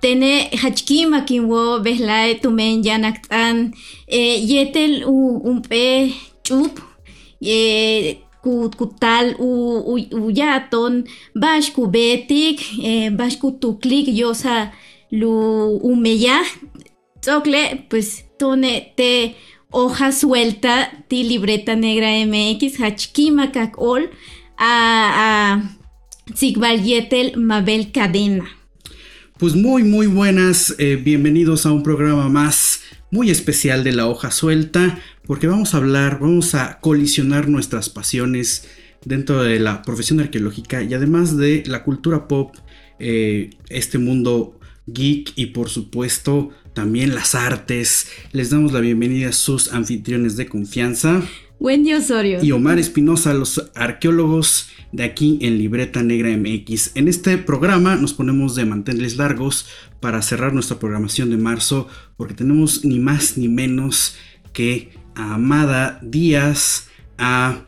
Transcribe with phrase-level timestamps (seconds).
[0.00, 3.56] tene hachkima kinwo behlae tumen yanaktan
[4.06, 4.92] eh, yetel
[5.50, 6.12] umpe
[6.46, 6.80] chup
[7.40, 8.16] eh,
[8.78, 9.34] kutal
[10.22, 11.04] uyaton
[11.34, 14.56] bash kubetik eh, bash kutuklik yosa
[15.10, 15.32] lu
[15.90, 16.38] umeya
[17.20, 19.34] tzokle pues tone te
[19.72, 20.74] hoja suelta
[21.08, 24.08] ti libreta negra MX hachkima kakol
[24.58, 24.72] a,
[25.24, 25.60] a
[26.84, 28.57] Yetel Mabel Cadena.
[29.38, 32.80] Pues muy muy buenas, eh, bienvenidos a un programa más
[33.12, 38.66] muy especial de la hoja suelta, porque vamos a hablar, vamos a colisionar nuestras pasiones
[39.04, 42.56] dentro de la profesión arqueológica y además de la cultura pop,
[42.98, 48.08] eh, este mundo geek y por supuesto también las artes.
[48.32, 51.22] Les damos la bienvenida a sus anfitriones de confianza.
[51.60, 52.42] Wendy Osorio.
[52.42, 56.96] Y Omar Espinosa, los arqueólogos de aquí en Libreta Negra MX.
[56.96, 59.66] En este programa nos ponemos de mantenerles largos
[60.00, 64.16] para cerrar nuestra programación de marzo, porque tenemos ni más ni menos
[64.52, 67.64] que a Amada Díaz, a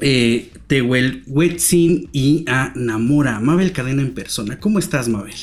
[0.00, 4.60] eh, Tehuel Wetzin y a Namora, Mabel Cadena en persona.
[4.60, 5.34] ¿Cómo estás, Mabel?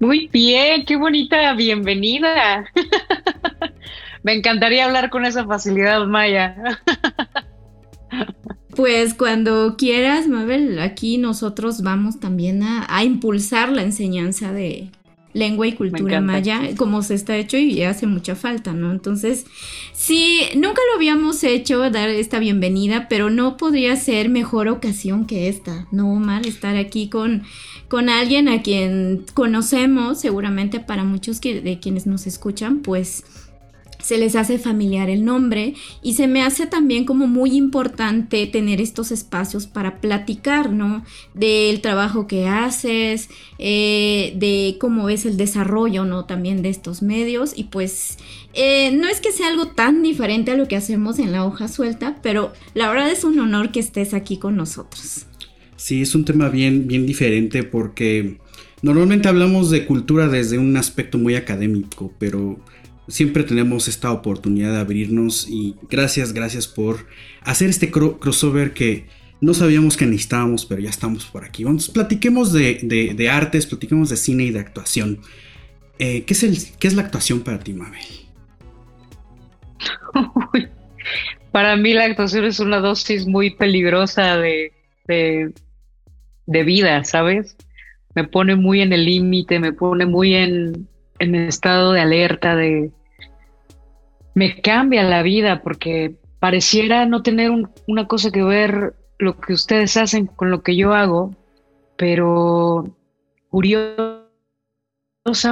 [0.00, 2.66] Muy bien, qué bonita bienvenida.
[4.24, 6.80] Me encantaría hablar con esa facilidad, Maya.
[8.74, 14.90] Pues cuando quieras, Mabel, aquí nosotros vamos también a, impulsar la enseñanza de
[15.32, 18.90] lengua y cultura maya, como se está hecho y hace mucha falta, ¿no?
[18.90, 19.46] Entonces,
[19.92, 25.48] sí, nunca lo habíamos hecho, dar esta bienvenida, pero no podría ser mejor ocasión que
[25.48, 26.44] esta, ¿no, Omar?
[26.44, 27.44] Estar aquí con
[27.94, 33.24] con alguien a quien conocemos, seguramente para muchos de quienes nos escuchan, pues
[34.04, 35.72] se les hace familiar el nombre
[36.02, 41.02] y se me hace también como muy importante tener estos espacios para platicar, ¿no?
[41.32, 46.26] Del trabajo que haces, eh, de cómo ves el desarrollo, ¿no?
[46.26, 48.18] También de estos medios y pues
[48.52, 51.68] eh, no es que sea algo tan diferente a lo que hacemos en la hoja
[51.68, 55.24] suelta, pero la verdad es un honor que estés aquí con nosotros.
[55.76, 58.38] Sí, es un tema bien, bien diferente porque
[58.82, 62.58] normalmente hablamos de cultura desde un aspecto muy académico, pero
[63.08, 67.06] siempre tenemos esta oportunidad de abrirnos y gracias, gracias por
[67.42, 69.06] hacer este crossover que
[69.40, 71.64] no sabíamos que necesitábamos, pero ya estamos por aquí.
[71.64, 75.20] Vamos, platiquemos de, artes, platiquemos de cine y de actuación.
[75.98, 78.00] Eh, ¿qué, es el, ¿Qué es la actuación para ti, Mabel?
[81.52, 84.72] para mí la actuación es una dosis muy peligrosa de,
[85.06, 87.56] de vida, ¿sabes?
[88.14, 90.88] Me pone muy en el límite, me pone muy en,
[91.18, 92.90] en estado de alerta, de...
[94.34, 97.50] Me cambia la vida porque pareciera no tener
[97.86, 101.34] una cosa que ver lo que ustedes hacen con lo que yo hago,
[101.96, 102.96] pero
[103.48, 104.24] curiosamente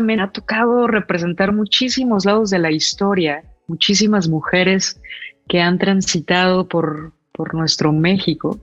[0.02, 5.00] me ha tocado representar muchísimos lados de la historia, muchísimas mujeres
[5.48, 8.60] que han transitado por, por nuestro México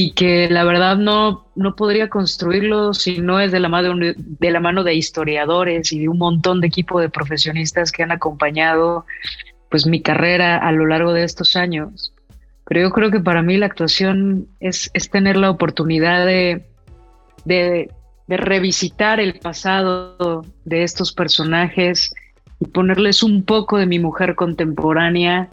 [0.00, 4.50] y que la verdad no, no podría construirlo si no es de la, mano de,
[4.52, 9.06] la mano de historiadores y de un montón de equipo de profesionistas que han acompañado
[9.68, 12.14] pues mi carrera a lo largo de estos años.
[12.64, 16.64] Pero yo creo que para mí la actuación es, es tener la oportunidad de,
[17.44, 17.90] de,
[18.28, 22.14] de revisitar el pasado de estos personajes
[22.60, 25.48] y ponerles un poco de mi mujer contemporánea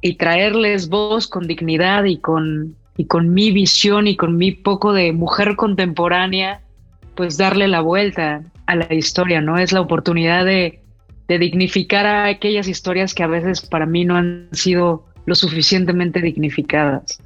[0.00, 4.92] y traerles voz con dignidad y con, y con mi visión y con mi poco
[4.92, 6.62] de mujer contemporánea,
[7.14, 9.58] pues darle la vuelta a la historia, ¿no?
[9.58, 10.80] Es la oportunidad de,
[11.28, 17.20] dignificar a aquellas historias que a veces para mí no han sido lo suficientemente dignificadas.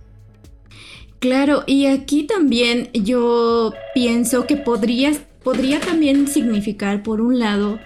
[1.19, 5.12] Claro, y aquí también yo pienso que podría,
[5.45, 7.79] podría también significar, por un lado,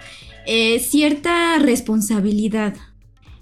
[0.45, 2.75] eh, cierta responsabilidad,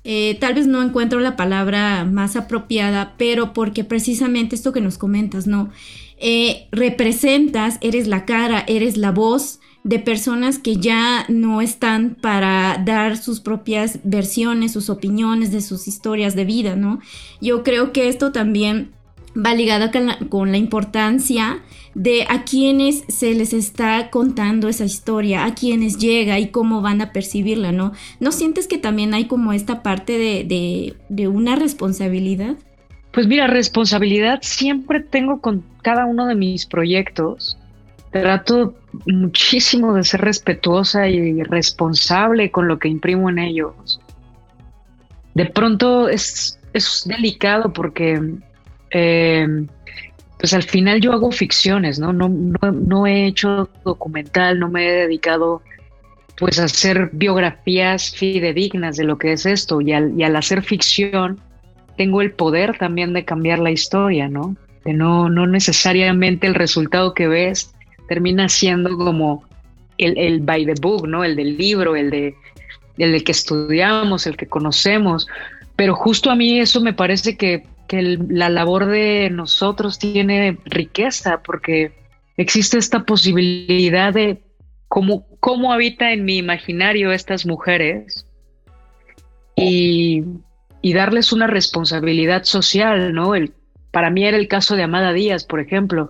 [0.04, 4.98] eh, tal vez no encuentro la palabra más apropiada, pero porque precisamente esto que nos
[4.98, 5.70] comentas, ¿no?
[6.18, 12.82] Eh, representas, eres la cara, eres la voz de personas que ya no están para
[12.86, 17.00] dar sus propias versiones, sus opiniones de sus historias de vida, ¿no?
[17.42, 18.92] Yo creo que esto también
[19.36, 19.92] va ligada
[20.30, 21.62] con la, importancia
[21.96, 27.02] de a quienes se les está contando esa historia, a quienes llega y cómo van
[27.02, 27.94] a percibirla, ¿no?
[28.20, 32.56] ¿No sientes que también hay como esta parte de, de una responsabilidad?
[33.12, 37.60] Pues mira, responsabilidad siempre tengo con cada uno de mis proyectos.
[38.12, 38.74] Trato
[39.06, 44.00] muchísimo de ser respetuosa y responsable con lo que imprimo en ellos.
[45.36, 48.20] De pronto es, es delicado porque
[48.92, 49.66] eh,
[50.44, 52.12] pues al final yo hago ficciones, ¿no?
[52.12, 53.08] No, ¿no?
[53.08, 55.62] he hecho documental, no me he dedicado
[56.36, 60.62] pues a hacer biografías fidedignas de lo que es esto y al, y al hacer
[60.62, 61.40] ficción
[61.96, 64.58] tengo el poder también de cambiar la historia, ¿no?
[64.84, 67.74] Que no, no necesariamente el resultado que ves
[68.10, 69.46] termina siendo como
[69.98, 71.24] el, el by the book, ¿no?
[71.24, 72.36] El del libro, el de
[72.98, 75.26] el que estudiamos, el que conocemos.
[75.78, 81.42] Pero justo a mí eso me parece que, que la labor de nosotros tiene riqueza,
[81.44, 81.92] porque
[82.38, 84.42] existe esta posibilidad de
[84.88, 88.26] cómo, cómo habita en mi imaginario estas mujeres
[89.56, 90.24] y
[90.94, 93.36] darles una responsabilidad social, ¿no?
[93.36, 93.54] El,
[93.94, 96.10] para mí era el caso de Amada Díaz, por ejemplo,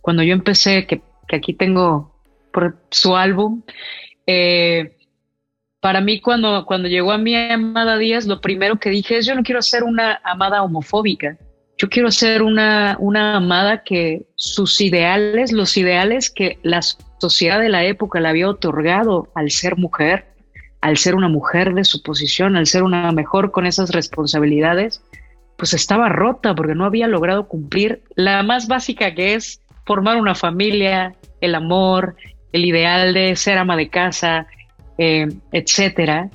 [0.00, 2.14] cuando yo empecé, que, aquí tengo
[2.52, 3.62] por su álbum,
[4.24, 4.93] eh,
[5.84, 9.34] para mí cuando, cuando llegó a mí Amada Díaz, lo primero que dije es, yo
[9.34, 11.36] no quiero ser una amada homofóbica,
[11.76, 17.68] yo quiero ser una, una amada que sus ideales, los ideales que la sociedad de
[17.68, 20.24] la época le había otorgado al ser mujer,
[20.80, 25.02] al ser una mujer de su posición, al ser una mejor con esas responsabilidades,
[25.58, 30.34] pues estaba rota porque no había logrado cumplir la más básica que es formar una
[30.34, 32.16] familia, el amor,
[32.52, 34.46] el ideal de ser ama de casa,
[34.98, 36.30] eh, etcétera,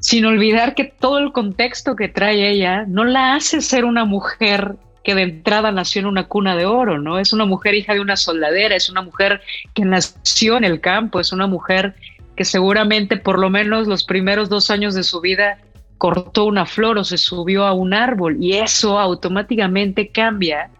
[0.00, 4.76] sin olvidar que todo el contexto que trae ella no la hace ser una mujer
[5.04, 7.18] que de entrada nació en una cuna de oro, ¿no?
[7.18, 9.40] Es una mujer hija de una soldadera, es una mujer
[9.74, 11.94] que nació en el campo, es una mujer
[12.36, 15.58] que seguramente por lo menos los primeros dos años de su vida
[15.98, 20.70] cortó una flor o se subió a un árbol y eso automáticamente cambia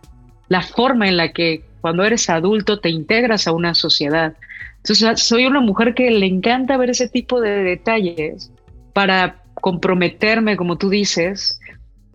[0.48, 4.34] la forma en la que cuando eres adulto te integras a una sociedad.
[4.78, 8.50] Entonces soy una mujer que le encanta ver ese tipo de detalles
[8.92, 11.60] para comprometerme, como tú dices,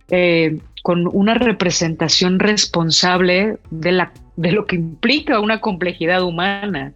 [0.09, 6.93] eh, con una representación responsable de, la, de lo que implica una complejidad humana.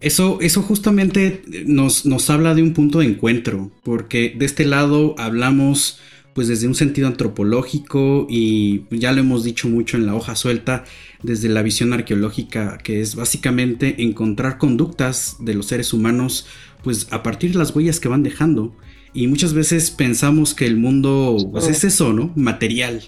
[0.00, 5.14] Eso, eso justamente nos, nos habla de un punto de encuentro, porque de este lado
[5.18, 6.00] hablamos
[6.34, 10.84] pues desde un sentido antropológico y ya lo hemos dicho mucho en la hoja suelta,
[11.22, 16.46] desde la visión arqueológica, que es básicamente encontrar conductas de los seres humanos
[16.82, 18.76] pues a partir de las huellas que van dejando.
[19.14, 22.32] Y muchas veces pensamos que el mundo pues es eso, ¿no?
[22.34, 23.04] Material,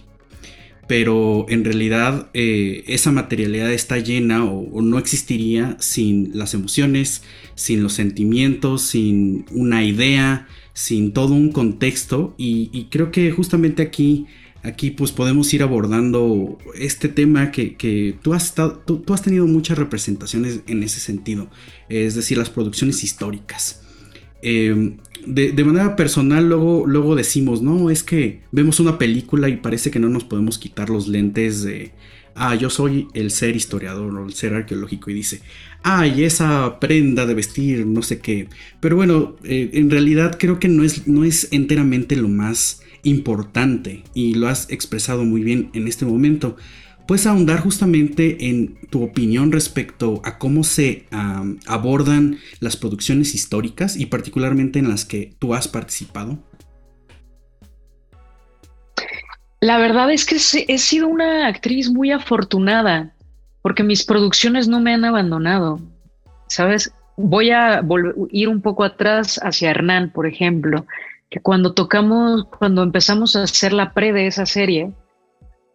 [0.86, 7.22] pero en realidad eh, esa materialidad está llena o, no existiría sin las emociones,
[7.54, 10.46] sin los sentimientos, sin una idea,
[10.76, 14.26] sin todo un contexto y, creo que justamente aquí,
[14.62, 20.60] aquí pues podemos ir abordando este tema que, tú, has tú, has tenido muchas representaciones
[20.66, 21.48] en ese sentido,
[21.88, 23.80] es decir, las producciones históricas.
[24.42, 29.90] Eh, de, manera personal luego, luego decimos, no, es que vemos una película y parece
[29.90, 31.92] que no nos podemos quitar los lentes de,
[32.34, 35.40] ah, yo soy el ser historiador o el ser arqueológico y dice,
[35.88, 38.48] ay, esa prenda de vestir, no sé qué.
[38.80, 44.02] Pero bueno, eh, en realidad creo que no es, no es enteramente lo más importante
[44.12, 46.56] y lo has expresado muy bien en este momento.
[47.06, 51.06] ¿Puedes ahondar justamente en tu opinión respecto a cómo se
[51.66, 56.42] abordan las producciones históricas y particularmente en las que tú has participado?
[59.60, 63.15] La verdad es que he sido una actriz muy afortunada
[63.66, 65.80] porque mis producciones no me han abandonado.
[66.46, 66.92] ¿Sabes?
[67.16, 67.82] Voy a
[68.30, 70.86] ir un poco atrás hacia Hernán, por ejemplo,
[71.30, 74.92] que cuando tocamos, cuando empezamos a hacer la pre de esa serie,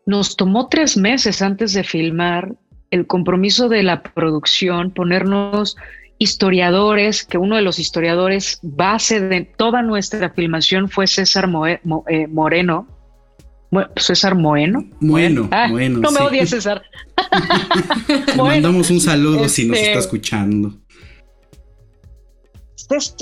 [0.05, 2.55] nos tomó tres meses antes de filmar
[2.91, 5.75] el compromiso de la producción, ponernos
[6.17, 11.49] historiadores, que uno de los historiadores base de toda nuestra filmación fue César
[12.07, 12.87] eh, Moreno.
[13.95, 14.85] César Moeno.
[14.99, 16.83] Bueno, ah, No me odies, César.
[18.27, 20.81] Le mandamos un saludo si nos está este, escuchando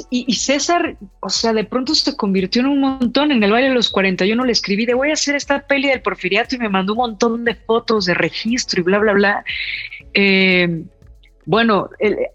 [0.09, 3.31] y, César, o sea, de pronto se convirtió en un montón.
[3.31, 6.01] En el baile de los 41 le escribí de voy a hacer esta peli del
[6.01, 9.43] porfiriato y me mandó un montón de fotos de registro y bla, bla, bla.
[10.13, 10.83] Eh,
[11.49, 11.89] bueno,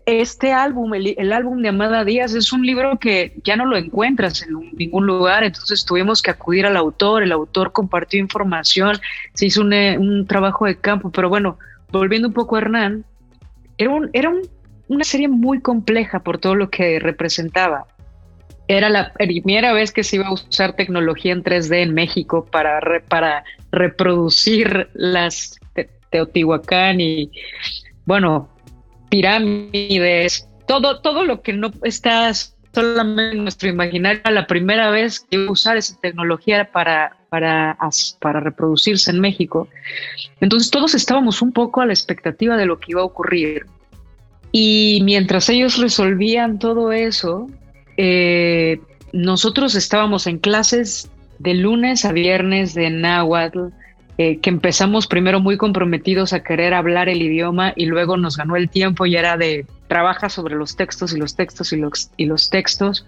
[0.06, 4.42] este álbum, el, álbum de Amada Díaz, es un libro que ya no lo encuentras
[4.42, 8.98] en ningún lugar, entonces tuvimos que acudir al autor, el autor compartió información,
[9.32, 11.60] se hizo un, trabajo de campo, pero bueno,
[11.92, 13.04] volviendo un poco a Hernán,
[13.78, 14.32] era, un, era
[14.88, 17.86] una serie muy compleja por todo lo que representaba.
[18.66, 22.80] Era la primera vez que se iba a usar tecnología en 3D en México para,
[23.08, 25.56] para reproducir las
[26.10, 27.30] Teotihuacán y,
[28.06, 28.48] bueno,
[29.14, 32.32] pirámides, todo, todo lo que no está
[32.72, 37.78] solamente en nuestro imaginario, la primera vez que usar esa tecnología para, para,
[38.20, 39.68] para reproducirse en México.
[40.40, 43.66] Entonces todos estábamos un poco a la expectativa de lo que iba a ocurrir.
[44.50, 47.46] Y mientras ellos resolvían todo eso,
[47.96, 48.80] eh,
[49.12, 53.68] nosotros estábamos en clases de lunes a viernes de náhuatl,
[54.16, 58.54] eh, que empezamos primero muy comprometidos a querer hablar el idioma y luego nos ganó
[58.54, 62.26] el tiempo y era de trabaja sobre los textos y los textos y los, y
[62.26, 63.06] los textos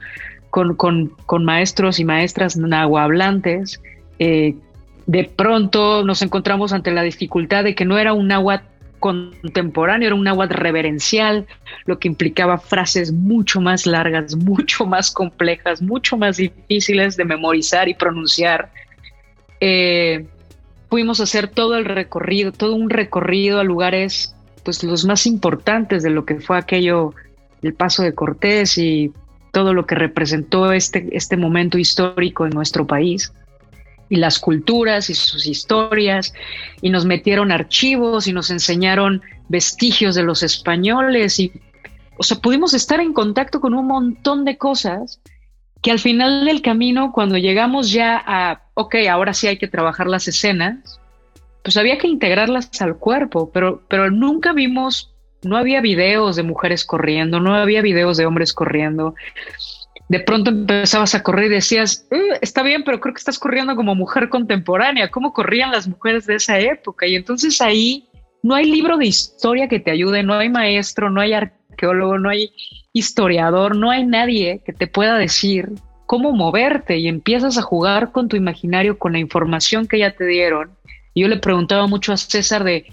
[0.50, 3.80] con, con, con maestros y maestras nahuablantes.
[4.18, 4.56] Eh,
[5.06, 8.66] de pronto nos encontramos ante la dificultad de que no era un náhuatl
[8.98, 11.46] contemporáneo, era un náhuatl reverencial,
[11.84, 17.88] lo que implicaba frases mucho más largas, mucho más complejas, mucho más difíciles de memorizar
[17.88, 18.70] y pronunciar.
[19.60, 20.26] Eh,
[20.88, 26.10] pudimos hacer todo el recorrido, todo un recorrido a lugares, pues los más importantes de
[26.10, 27.14] lo que fue aquello,
[27.62, 29.12] el paso de Cortés y
[29.52, 33.32] todo lo que representó este, este momento histórico en nuestro país.
[34.08, 36.32] Y las culturas y sus historias.
[36.80, 41.52] Y nos metieron archivos y nos enseñaron vestigios de los españoles y
[42.18, 45.20] o sea, pudimos estar en contacto con un montón de cosas
[45.82, 50.06] que al final del camino, cuando llegamos ya a, ok, ahora sí hay que trabajar
[50.06, 51.00] las escenas,
[51.62, 56.84] pues había que integrarlas al cuerpo, pero, pero nunca vimos, no había videos de mujeres
[56.84, 59.14] corriendo, no había videos de hombres corriendo.
[60.08, 63.74] De pronto empezabas a correr y decías, uh, está bien, pero creo que estás corriendo
[63.74, 65.10] como mujer contemporánea.
[65.10, 67.06] ¿Cómo corrían las mujeres de esa época?
[67.06, 68.08] Y entonces ahí
[68.44, 72.28] no hay libro de historia que te ayude, no hay maestro, no hay arqueólogo, no
[72.28, 72.52] hay
[72.98, 75.70] historiador, no hay nadie que te pueda decir
[76.06, 80.24] cómo moverte y empiezas a jugar con tu imaginario, con la información que ya te
[80.24, 80.70] dieron.
[81.14, 82.92] Yo le preguntaba mucho a César de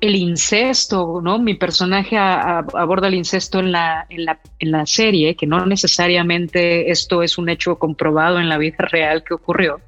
[0.00, 1.38] el incesto, ¿no?
[1.38, 6.90] Mi personaje aborda el incesto en la, en, la, en la serie, que no necesariamente
[6.90, 9.80] esto es un hecho comprobado en la vida real que ocurrió,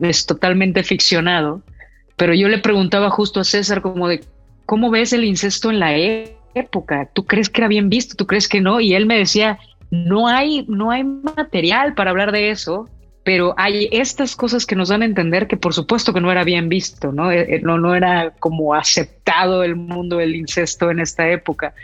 [0.00, 1.62] es totalmente ficcionado,
[2.16, 4.22] pero yo le preguntaba justo a César como de,
[4.66, 6.36] ¿cómo ves el incesto en la E?
[6.54, 7.08] Época.
[7.12, 8.16] ¿Tú crees que era bien visto?
[8.16, 8.80] ¿Tú crees que no?
[8.80, 9.58] Y él me decía,
[9.90, 12.88] no hay, no hay material para hablar de eso,
[13.24, 16.44] pero hay estas cosas que nos dan a entender que por supuesto que no era
[16.44, 17.30] bien visto, ¿no?
[17.30, 21.74] Eh, eh, no, no era como aceptado el mundo del incesto en esta época.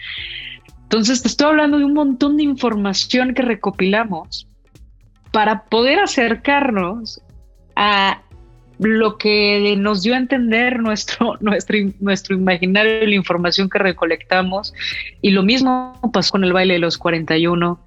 [0.82, 4.46] Entonces te estoy hablando de un montón de información que recopilamos
[5.30, 7.22] para poder acercarnos
[7.76, 8.22] a
[8.80, 14.74] lo que nos dio a entender nuestro, nuestro, nuestro imaginario y la información que recolectamos.
[15.22, 17.78] Y lo mismo pasó con el baile de los 41,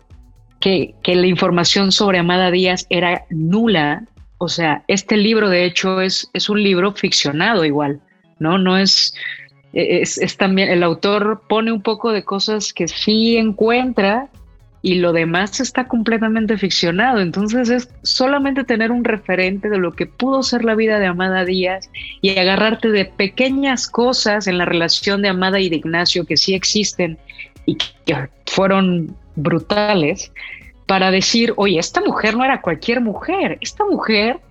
[0.59, 4.03] que, que la información sobre Amada Díaz era nula.
[4.37, 8.01] O sea, este libro de hecho es, es un libro ficcionado igual,
[8.39, 8.57] ¿no?
[8.57, 9.13] No es,
[9.73, 14.29] es, es también, el autor pone un poco de cosas que sí encuentra,
[14.85, 17.21] y lo demás está completamente ficcionado.
[17.21, 21.45] Entonces es solamente tener un referente de lo que pudo ser la vida de Amada
[21.45, 21.89] Díaz
[22.21, 26.53] y agarrarte de pequeñas cosas en la relación de Amada y de Ignacio que sí
[26.53, 27.17] existen
[27.65, 30.33] y que fueron brutales
[30.85, 34.41] para decir, oye, esta mujer no era cualquier mujer, esta mujer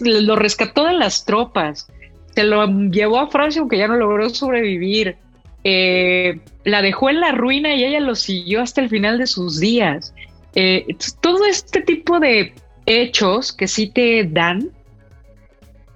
[0.00, 1.90] lo rescató de las tropas,
[2.36, 5.16] se lo llevó a Francia aunque ya no logró sobrevivir
[5.64, 9.60] eh, la dejó en la ruina y ella lo siguió hasta el final de sus
[9.60, 10.14] días.
[10.54, 10.86] Eh,
[11.20, 12.54] todo este tipo de
[12.86, 14.70] hechos que sí te dan,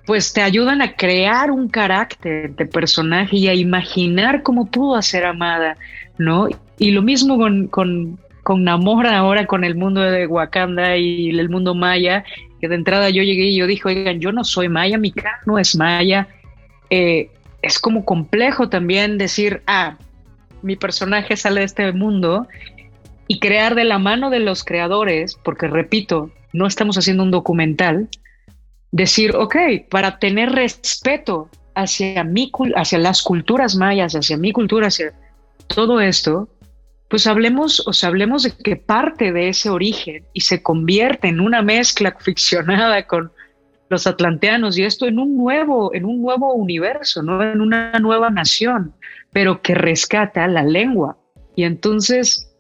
[0.07, 5.25] pues te ayudan a crear un carácter de personaje y a imaginar cómo pudo ser
[5.25, 5.77] amada,
[6.19, 6.49] ¿no?
[6.79, 11.49] Y lo mismo con, con, con Namora ahora con el mundo de Wakanda y el
[11.49, 12.25] mundo maya,
[12.61, 15.41] que de entrada yo llegué y yo dije, oigan, yo no soy maya, mi cara
[15.47, 16.29] no es maya.
[16.91, 17.31] Eh,
[17.65, 19.97] es como complejo también decir, ah,
[20.63, 22.47] mi personaje sale de este mundo
[23.27, 28.09] y crear de la mano de los creadores, porque repito, no estamos haciendo un documental,
[28.93, 29.57] decir, ok,
[29.91, 35.15] para tener respeto hacia, mi, hacia las culturas mayas, hacia mi cultura, hacia
[35.67, 36.49] todo esto,
[37.09, 41.41] pues hablemos, o sea, hablemos de que parte de ese origen y se convierte en
[41.41, 43.33] una mezcla ficcionada con
[43.89, 47.43] los atlanteanos y esto en un nuevo, en un nuevo universo, ¿no?
[47.43, 48.93] En una nueva nación,
[49.33, 51.17] pero que rescata la lengua.
[51.57, 52.51] Y entonces,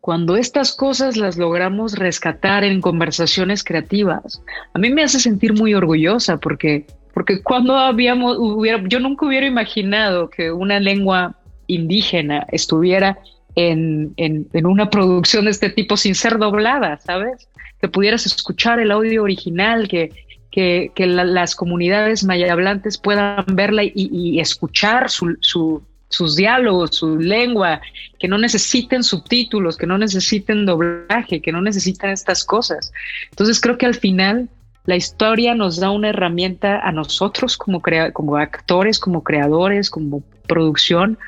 [0.00, 4.42] cuando estas cosas las logramos rescatar en conversaciones creativas,
[4.74, 9.46] a mí me hace sentir muy orgullosa porque, porque cuando habíamos, hubiera, yo nunca hubiera
[9.46, 11.36] imaginado que una lengua
[11.66, 13.18] indígena estuviera
[13.54, 17.48] en, en, una producción de este tipo sin ser doblada, ¿sabes?
[17.80, 20.10] Que pudieras escuchar el audio original, que,
[20.52, 27.80] que, las comunidades mayablantes puedan verla y, escuchar su, su, sus diálogos, su lengua,
[28.20, 32.92] que no necesiten subtítulos, que no necesiten doblaje, que no necesitan estas cosas.
[33.30, 34.48] Entonces creo que al final
[34.84, 37.80] la historia nos da una herramienta a nosotros como,
[38.12, 41.18] como actores, como creadores, como producción,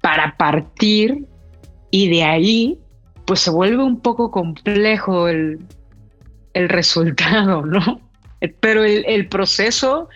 [0.00, 1.24] para partir
[1.90, 2.78] y de ahí
[3.26, 5.58] pues se vuelve un poco complejo el,
[6.54, 8.05] el resultado, ¿no?
[8.60, 10.08] Pero el, el, proceso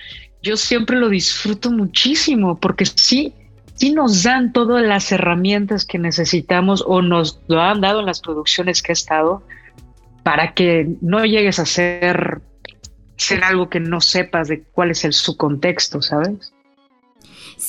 [0.43, 3.35] yo siempre lo disfruto muchísimo porque sí,
[3.75, 8.21] sí nos dan todas las herramientas que necesitamos o nos lo han dado en las
[8.21, 9.43] producciones que he estado
[10.23, 12.41] para que no llegues a ser,
[13.17, 16.53] ser algo que no sepas de cuál es el su contexto, ¿sabes?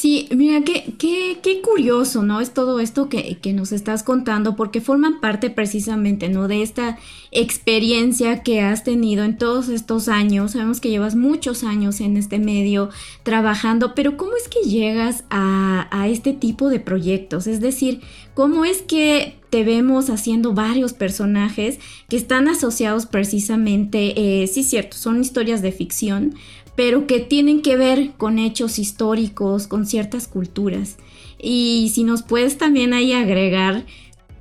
[0.01, 2.41] Sí, mira, qué, qué, qué curioso, ¿no?
[2.41, 6.47] Es todo esto que, que, nos estás contando, porque forman parte precisamente, ¿no?
[6.47, 6.97] De esta
[7.29, 10.53] experiencia que has tenido en todos estos años.
[10.53, 12.89] Sabemos que llevas muchos años en este medio
[13.21, 17.45] trabajando, pero ¿cómo es que llegas a, a este tipo de proyectos?
[17.45, 18.01] Es decir,
[18.33, 21.77] ¿cómo es que te vemos haciendo varios personajes
[22.07, 26.35] que están asociados precisamente, eh, sí, cierto, son historias de ficción,
[26.75, 30.97] pero que tienen que ver con hechos históricos, con ciertas culturas.
[31.37, 33.85] Y si nos puedes también ahí agregar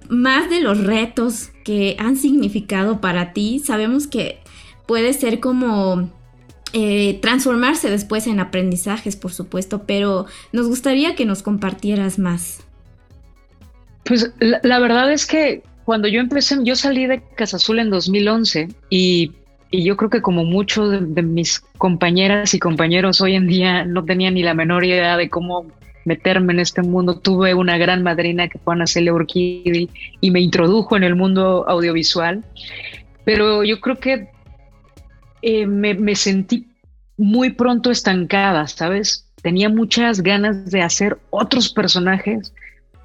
[0.08, 4.40] más de los retos que han significado para ti, sabemos que
[4.86, 6.10] puede ser como
[6.72, 12.62] eh, transformarse después en aprendizajes, por supuesto, pero nos gustaría que nos compartieras más.
[14.04, 18.68] Pues la, verdad es que cuando yo empecé, yo salí de Casa Azul en 2011
[18.88, 19.32] y
[19.70, 24.04] y yo creo que como muchos de, mis compañeras y compañeros hoy en día no
[24.04, 25.66] tenía ni la menor idea de cómo
[26.04, 27.18] meterme en este mundo.
[27.18, 29.88] Tuve una gran madrina que fue Ana Celia Urquidi
[30.20, 32.44] y me introdujo en el mundo audiovisual.
[33.24, 34.28] Pero yo creo que
[35.42, 36.66] eh, me, me sentí
[37.16, 39.30] muy pronto estancada, ¿sabes?
[39.40, 42.52] Tenía muchas ganas de hacer otros personajes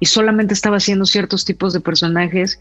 [0.00, 2.58] y solamente estaba haciendo ciertos tipos de personajes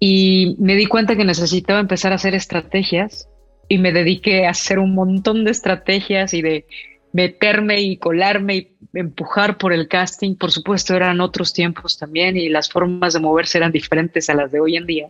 [0.00, 3.28] y me di cuenta que necesitaba empezar a hacer estrategias
[3.68, 6.66] y me dediqué a hacer un montón de estrategias y de
[7.12, 10.36] meterme y colarme y empujar por el casting.
[10.36, 14.52] Por supuesto, eran otros tiempos también y las formas de moverse eran diferentes a las
[14.52, 15.08] de hoy en día.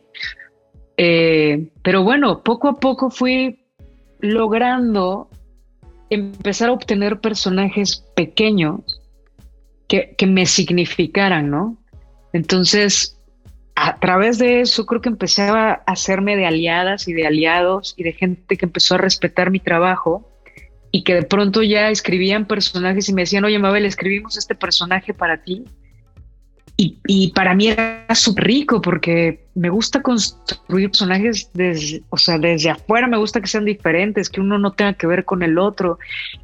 [0.97, 3.61] Eh, pero bueno, poco a poco fui
[4.21, 5.29] logrando
[6.11, 9.01] empezar a obtener personajes pequeños
[9.87, 11.77] que, que me significaran, ¿no?
[12.33, 13.18] Entonces,
[13.81, 18.03] a través de eso creo que empecé a hacerme de aliadas y de aliados y
[18.03, 20.29] de gente que empezó a respetar mi trabajo
[20.91, 25.15] y que de pronto ya escribían personajes y me decían, oye Mabel, escribimos este personaje
[25.15, 25.65] para ti.
[26.81, 32.71] Y, para mí era súper rico porque me gusta construir personajes desde, o sea, desde
[32.71, 35.99] afuera, me gusta que sean diferentes, que uno no tenga que ver con el otro.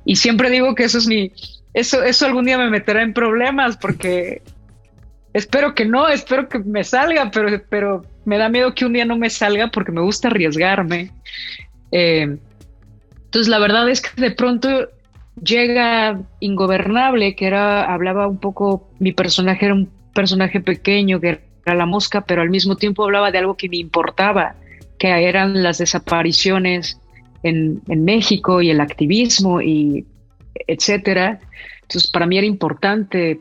[0.04, 1.30] Y siempre digo que eso es mi,
[1.72, 4.42] eso, eso algún día me meterá en problemas porque
[5.34, 9.04] espero que no, espero que me salga, pero, pero me da miedo que un día
[9.04, 11.10] no me salga porque me gusta arriesgarme.
[11.92, 12.38] Eh,
[13.24, 14.88] entonces, la verdad es que de pronto
[15.42, 21.74] llega Ingobernable, que era, hablaba un poco, mi personaje era un personaje pequeño, que era
[21.74, 24.54] la mosca, pero al mismo tiempo hablaba de algo que me importaba,
[24.98, 27.00] que eran las desapariciones
[27.42, 30.06] en, en México y el activismo y
[30.68, 31.40] etcétera.
[31.82, 33.40] Entonces, para mí era importante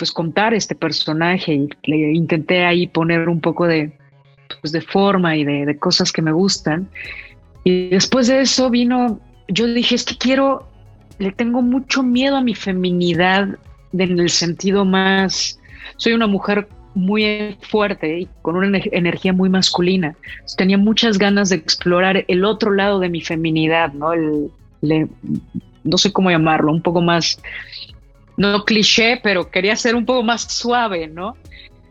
[0.00, 3.92] pues contar este personaje y le intenté ahí poner un poco de,
[4.62, 6.88] pues, de forma y de, cosas que me gustan.
[7.64, 10.66] Y después de eso vino, yo dije, es que quiero,
[11.18, 13.58] le tengo mucho miedo a mi feminidad
[13.92, 15.60] en el sentido más,
[15.98, 20.16] soy una mujer muy fuerte y con una energía muy masculina.
[20.56, 24.14] Tenía muchas ganas de explorar el otro lado de mi feminidad, ¿no?
[24.14, 24.50] El,
[25.84, 27.38] no sé cómo llamarlo, un poco más
[28.40, 31.36] no cliché, pero quería ser un poco más suave, ¿no?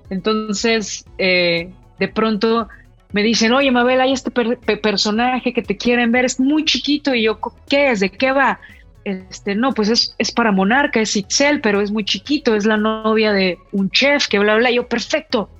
[0.09, 2.67] Entonces, eh, de pronto
[3.11, 7.21] me dicen, oye, Mabel, hay este personaje que te quieren ver, es muy chiquito, y
[7.21, 7.99] yo, ¿qué es?
[7.99, 8.59] ¿De qué va?
[9.03, 12.77] Este, no, pues es, es para Monarca, es Itzel, pero es muy chiquito, es la
[12.77, 15.51] novia de un chef, que bla, bla, yo, perfecto,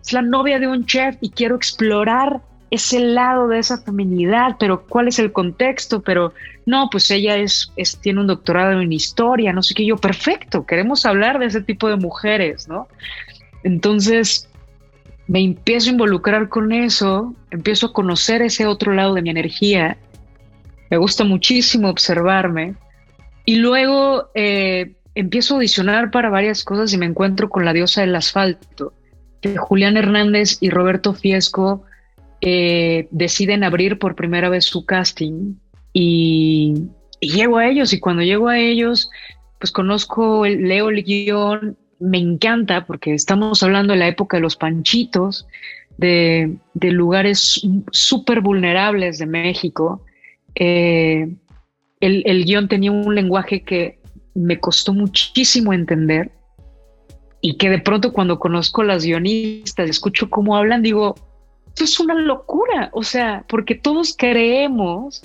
[0.00, 4.86] es la novia de un chef y quiero explorar ese lado de esa feminidad, pero
[4.86, 6.00] ¿cuál es el contexto?
[6.00, 6.32] Pero
[6.68, 11.06] no, pues ella es, tiene un doctorado en historia, no sé qué, yo, perfecto, queremos
[11.06, 12.88] hablar de ese tipo de mujeres, ¿no?
[13.64, 14.50] Entonces,
[15.28, 19.96] me empiezo a involucrar con eso, empiezo a conocer ese otro lado de mi energía,
[20.90, 22.74] me gusta muchísimo observarme.
[23.46, 28.02] Y luego eh, empiezo a audicionar para varias cosas y me encuentro con la diosa
[28.02, 28.92] del asfalto,
[29.40, 31.84] que Julián Hernández y Roberto Fiesco
[32.42, 35.54] eh, deciden abrir por primera vez su casting
[36.00, 36.74] y,
[37.20, 39.10] llego a ellos y cuando llego a ellos,
[39.58, 44.54] pues conozco, leo el guion, me encanta porque estamos hablando de la época de los
[44.54, 45.48] panchitos,
[45.96, 50.04] de, lugares súper vulnerables de México.
[50.54, 51.28] Eh,
[51.98, 53.98] el, el guion tenía un lenguaje que
[54.34, 56.30] me costó muchísimo entender
[57.40, 61.16] y que de pronto cuando conozco las guionistas, escucho cómo hablan, digo,
[61.66, 65.22] esto es una locura, o sea, porque todos creemos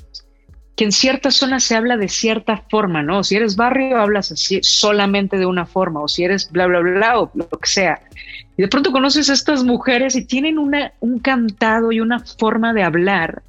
[0.75, 3.23] que en ciertas zonas se habla de cierta forma, ¿no?
[3.23, 7.19] Si eres barrio, hablas así solamente de una forma, o si eres bla, bla, bla,
[7.19, 8.01] o lo que sea.
[8.57, 12.83] Y de pronto conoces a estas mujeres y tienen un cantado y una forma de
[12.83, 13.43] hablar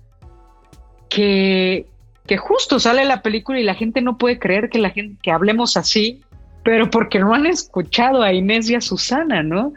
[1.09, 1.87] que,
[2.27, 5.31] que justo sale la película y la gente no puede creer que la gente que
[5.31, 6.23] hablemos así,
[6.63, 9.73] pero porque no han escuchado a Inés y a Susana, ¿no?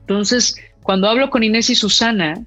[0.00, 2.40] Entonces, cuando hablo con Inés y Susana,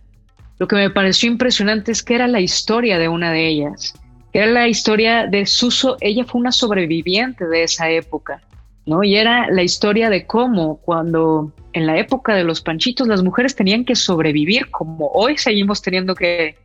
[0.60, 3.94] lo que me pareció impresionante es que era la historia de una de ellas,
[4.34, 8.42] era la historia de Suso, ella fue una sobreviviente de esa época,
[8.86, 9.04] ¿no?
[9.04, 13.56] Y era la historia de cómo cuando en la época de los panchitos las mujeres
[13.56, 16.56] tenían que sobrevivir, como hoy seguimos teniendo que,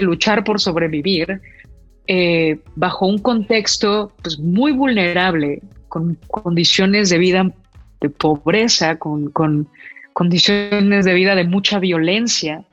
[0.00, 1.40] luchar por sobrevivir,
[2.08, 7.52] eh, bajo un contexto pues, muy vulnerable, con condiciones de vida
[8.00, 9.32] de pobreza, con
[10.12, 12.64] condiciones de vida de mucha violencia,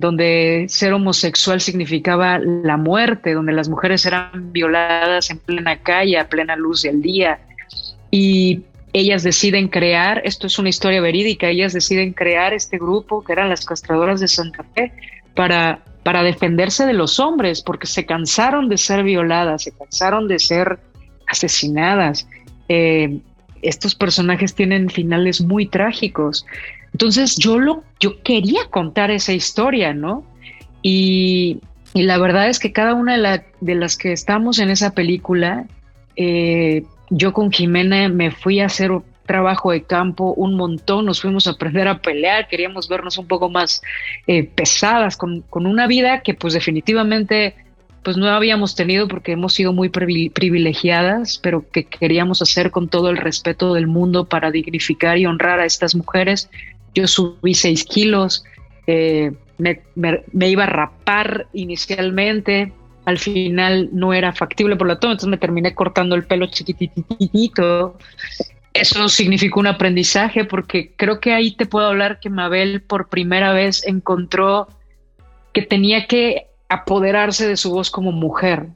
[0.00, 6.26] donde ser homosexual significaba la muerte, donde las mujeres eran violadas en plena calle, a
[6.26, 7.38] plena luz del día.
[8.10, 8.62] Y
[8.94, 13.50] ellas deciden crear, esto es una historia verídica, ellas deciden crear este grupo que eran
[13.50, 14.92] las castradoras de Santa Fe
[15.34, 20.38] para para defenderse de los hombres, porque se cansaron de ser violadas, se cansaron de
[20.38, 20.78] ser
[21.26, 22.26] asesinadas.
[22.68, 23.20] Eh,
[23.60, 26.46] estos personajes tienen finales muy trágicos.
[26.92, 30.24] Entonces yo lo, yo quería contar esa historia, ¿no?
[30.82, 31.60] Y,
[31.92, 33.16] la verdad es que cada una
[33.60, 35.66] de, las que estamos en esa película,
[36.14, 38.92] eh, yo con Jimena me fui a hacer
[39.30, 43.48] trabajo de campo un montón, nos fuimos a aprender a pelear, queríamos vernos un poco
[43.48, 43.80] más
[44.26, 47.54] eh, pesadas, con, una vida que pues definitivamente
[48.02, 53.10] pues no habíamos tenido porque hemos sido muy privilegiadas, pero que queríamos hacer con todo
[53.10, 56.50] el respeto del mundo para dignificar y honrar a estas mujeres.
[56.94, 58.44] Yo subí seis kilos,
[58.86, 62.72] eh, me, iba a rapar inicialmente,
[63.04, 67.96] al final no era factible por la toma, entonces me terminé cortando el pelo chiquititito
[68.72, 73.52] eso significó un aprendizaje porque creo que ahí te puedo hablar que Mabel por primera
[73.52, 74.68] vez encontró
[75.52, 78.68] que tenía que apoderarse de su voz como mujer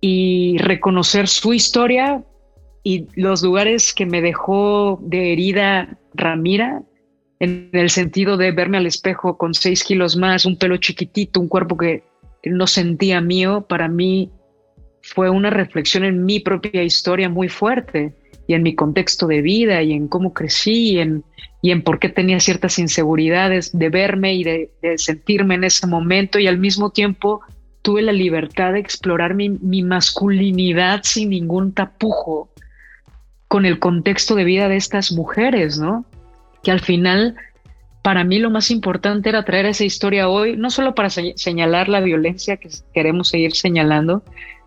[0.00, 2.24] y reconocer su historia
[2.82, 6.82] y los lugares que me dejó de herida Ramira,
[7.38, 11.48] en el sentido de verme al espejo con seis kilos más, un pelo chiquitito, un
[11.48, 12.04] cuerpo que
[12.44, 14.30] no sentía mío, para mí
[15.02, 18.14] fue una reflexión en mi propia historia muy fuerte
[18.46, 21.24] y en mi contexto de vida y en cómo crecí y en,
[21.62, 26.38] y en por qué tenía ciertas inseguridades de verme y de, sentirme en ese momento
[26.38, 27.40] y al mismo tiempo
[27.82, 32.50] tuve la libertad de explorar mi, mi masculinidad sin ningún tapujo
[33.48, 36.04] con el contexto de vida de estas mujeres, ¿no?
[36.66, 37.36] Que al final
[38.02, 42.00] para mí lo más importante era traer esa historia hoy, no solo para señalar la
[42.00, 44.24] violencia que queremos seguir señalando,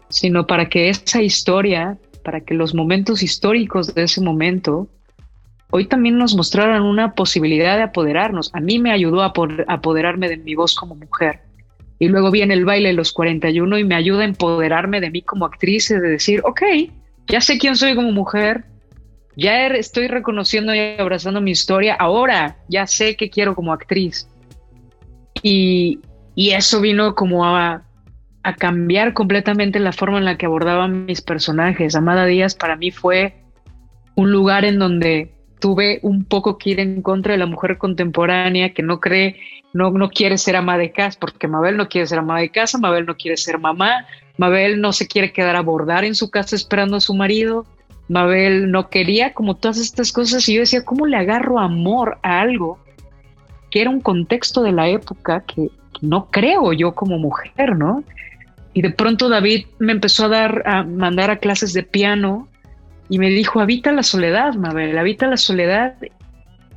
[0.07, 4.87] sino para que esa historia para que los momentos históricos de ese momento
[5.71, 8.49] hoy también nos mostraran una posibilidad de apoderarnos.
[8.53, 9.33] A mí me ayudó a
[9.67, 11.41] apoderarme de mi voz como mujer.
[11.99, 15.21] Y luego viene el baile de los 41 y me ayuda a empoderarme de mí
[15.21, 16.61] como actriz de decir, ok,
[17.27, 18.63] ya sé quién soy como mujer,
[19.39, 24.27] ya er, estoy reconociendo y abrazando mi historia, ahora ya sé qué quiero como actriz.
[25.41, 25.99] Y,
[26.35, 27.83] y eso vino como a
[28.43, 31.95] a cambiar completamente la forma en la que abordaban mis personajes.
[31.95, 33.35] Amada Díaz para mí fue
[34.15, 38.73] un lugar en donde tuve un poco que ir en contra de la mujer contemporánea
[38.73, 39.37] que no cree,
[39.73, 42.77] no, no quiere ser ama de casa, porque Mabel no quiere ser ama de casa,
[42.77, 44.05] Mabel no quiere ser mamá,
[44.37, 47.65] Mabel no se quiere quedar a bordar en su casa esperando a su marido,
[48.09, 52.41] Mabel no quería como todas estas cosas y yo decía, ¿cómo le agarro amor a
[52.41, 52.79] algo
[53.71, 55.69] que era un contexto de la época que,
[56.01, 58.03] no creo yo como mujer, ¿no?
[58.73, 62.47] Y de pronto David me empezó a dar, a mandar a clases de piano
[63.09, 65.95] y me dijo, habita la soledad, Mabel, habita la soledad.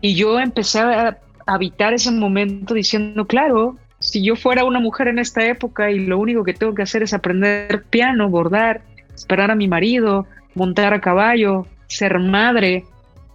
[0.01, 5.18] Y yo empecé a habitar ese momento diciendo, claro, si yo fuera una mujer en
[5.18, 8.83] esta época y lo único que tengo que hacer es aprender piano, bordar,
[9.14, 12.84] esperar a mi marido, montar a caballo, ser madre,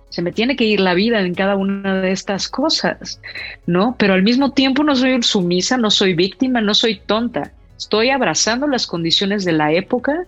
[0.09, 3.21] se me tiene que ir la vida en cada una de estas cosas,
[3.65, 3.95] ¿no?
[3.97, 7.51] Pero al mismo tiempo no soy sumisa, no soy víctima, no soy tonta.
[7.77, 10.23] Estoy abrazando las condiciones de la época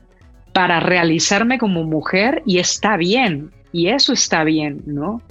[0.54, 5.22] para realizarme como mujer y está bien, y eso está bien, ¿no?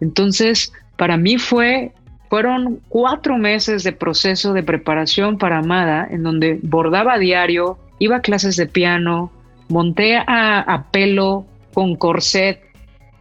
[0.00, 1.92] Entonces, para mí fue,
[2.28, 8.22] fueron cuatro meses de proceso de preparación para Amada, en donde bordaba diario, iba a
[8.22, 9.30] clases de piano,
[9.68, 12.60] monté a, pelo con corset,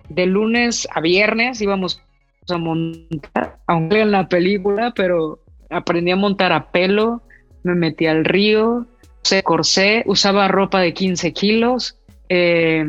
[0.09, 2.01] de lunes a viernes íbamos
[2.49, 7.21] a montar, aunque en la película, pero aprendí a montar a pelo,
[7.63, 8.87] me metí al río,
[9.23, 11.97] usé corsé, usaba ropa de 15 kilos.
[12.29, 12.85] Eh,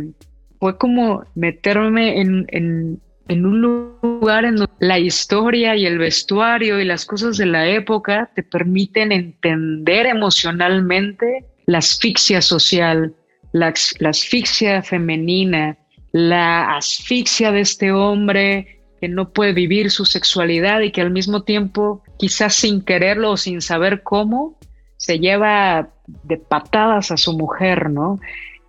[0.59, 6.81] fue como meterme en, en, en un lugar en donde la historia y el vestuario
[6.81, 13.15] y las cosas de la época te permiten entender emocionalmente la asfixia social,
[13.53, 13.73] la,
[14.09, 15.77] asfixia femenina,
[16.13, 21.43] la asfixia de este hombre que no puede vivir su sexualidad y que al mismo
[21.43, 24.59] tiempo, quizás sin quererlo o sin saber cómo,
[24.97, 28.21] se lleva de patadas a su mujer, ¿no?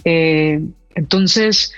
[0.06, 0.60] Eh,
[0.96, 1.74] entonces,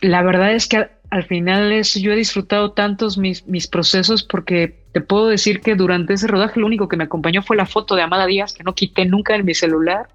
[0.00, 4.82] la verdad es que al final es, yo he disfrutado tantos mis, mis procesos porque
[4.92, 7.96] te puedo decir que durante ese rodaje lo único que me acompañó fue la foto
[7.96, 10.08] de Amada Díaz que no quité nunca en mi celular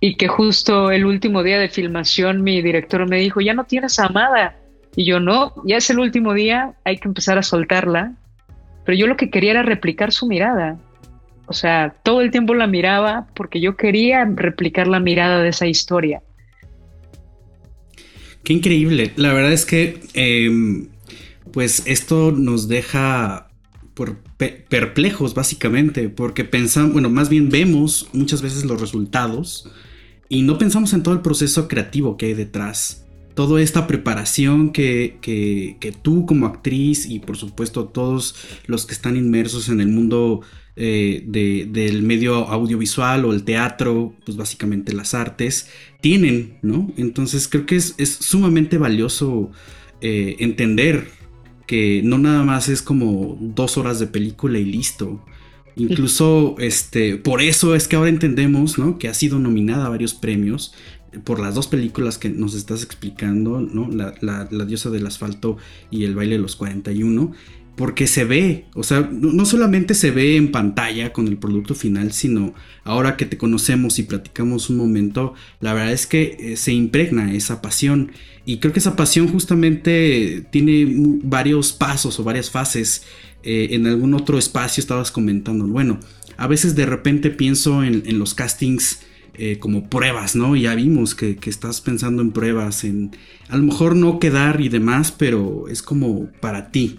[0.00, 3.98] y que justo el último día de filmación mi director me dijo, ya no tienes
[3.98, 4.56] amada.
[4.94, 8.14] Y yo no, ya es el último día, hay que empezar a soltarla.
[8.84, 10.78] Pero yo lo que quería era replicar su mirada.
[11.46, 15.66] O sea, todo el tiempo la miraba porque yo quería replicar la mirada de esa
[15.66, 16.22] historia.
[18.42, 19.12] Qué increíble.
[19.16, 20.88] La verdad es que, em,
[21.52, 23.48] pues esto nos deja
[23.96, 24.18] por
[24.68, 29.70] perplejos básicamente, porque pensamos, bueno, más bien vemos muchas veces los resultados
[30.28, 33.06] y no pensamos en todo el proceso creativo que hay detrás.
[33.34, 38.34] Toda esta preparación que, que, tú como actriz y por supuesto todos
[38.66, 40.42] los que están inmersos en el mundo
[40.76, 45.70] eh, del medio audiovisual o el teatro, pues básicamente las artes,
[46.02, 46.92] tienen, ¿no?
[46.98, 49.50] Entonces creo que es, sumamente valioso
[50.02, 51.15] eh, entender
[51.66, 55.20] que no nada más es como dos horas de película y listo.
[55.74, 58.98] Incluso, este, por eso es que ahora entendemos, ¿no?
[58.98, 60.72] Que ha sido nominada a varios premios
[61.24, 63.88] por las dos películas que nos estás explicando, ¿no?
[63.90, 65.58] La, la diosa del asfalto
[65.90, 67.32] y el baile de los 41
[67.76, 72.12] porque se ve, o sea, no solamente se ve en pantalla con el producto final,
[72.12, 76.72] sino ahora que te conocemos y platicamos un momento, la verdad es que eh, se
[76.72, 78.12] impregna esa pasión
[78.46, 80.86] y creo que esa pasión justamente tiene
[81.22, 83.02] varios pasos o varias fases.
[83.42, 86.00] Eh, en algún otro espacio estabas comentando, bueno,
[86.36, 89.00] a veces de repente pienso en, los castings
[89.34, 90.56] eh, como pruebas, ¿no?
[90.56, 93.12] Ya vimos que, que, estás pensando en pruebas, en
[93.48, 96.98] a lo mejor no quedar y demás, pero es como para ti,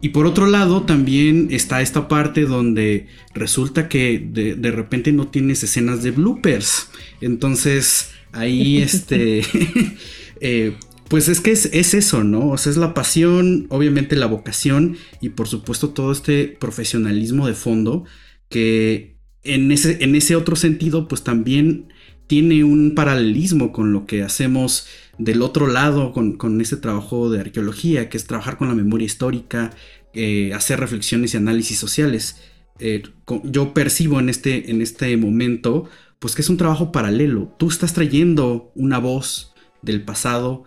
[0.00, 5.62] y por otro lado, también está esta parte donde resulta que de, repente no tienes
[5.62, 6.88] escenas de bloopers.
[7.20, 9.42] Entonces, ahí este.
[10.42, 10.76] Eh,
[11.08, 12.50] pues es que es, eso, ¿no?
[12.50, 17.54] O sea, es la pasión, obviamente la vocación y por supuesto todo este profesionalismo de
[17.54, 18.04] fondo
[18.50, 21.88] que en ese, en ese otro sentido, pues también
[22.26, 24.86] tiene un paralelismo con lo que hacemos
[25.18, 29.06] del otro lado con, con ese trabajo de arqueología, que es trabajar con la memoria
[29.06, 29.72] histórica,
[30.12, 32.38] eh, hacer reflexiones y análisis sociales.
[32.78, 33.02] Eh,
[33.44, 37.54] yo percibo en este, en este momento, pues que es un trabajo paralelo.
[37.58, 40.64] Tú estás trayendo una voz del pasado,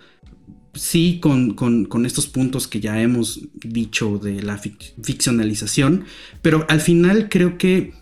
[0.73, 6.05] sí, con, estos puntos que ya hemos dicho de la ficcionalización,
[6.41, 7.93] pero al final creo que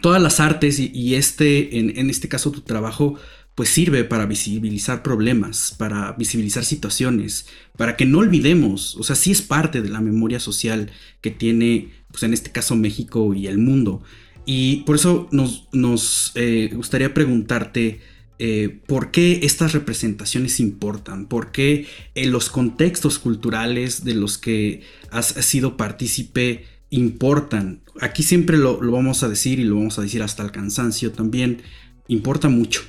[0.00, 3.14] todas las artes y, este, en, este caso tu trabajo,
[3.54, 9.30] pues sirve para visibilizar problemas, para visibilizar situaciones, para que no olvidemos, o sea, sí
[9.30, 13.58] es parte de la memoria social que tiene, pues en este caso México y el
[13.58, 14.02] mundo.
[14.46, 18.00] Y por eso nos, eh, gustaría preguntarte
[18.40, 24.82] eh, por qué estas representaciones importan, por qué en los contextos culturales de los que
[25.12, 26.64] has, sido partícipe
[26.96, 27.82] importan.
[28.00, 31.12] Aquí siempre lo, lo vamos a decir y lo vamos a decir hasta el cansancio
[31.12, 31.62] también,
[32.08, 32.82] importa mucho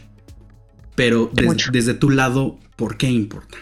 [0.95, 1.29] pero
[1.71, 3.57] desde tu lado, ¿por qué importa?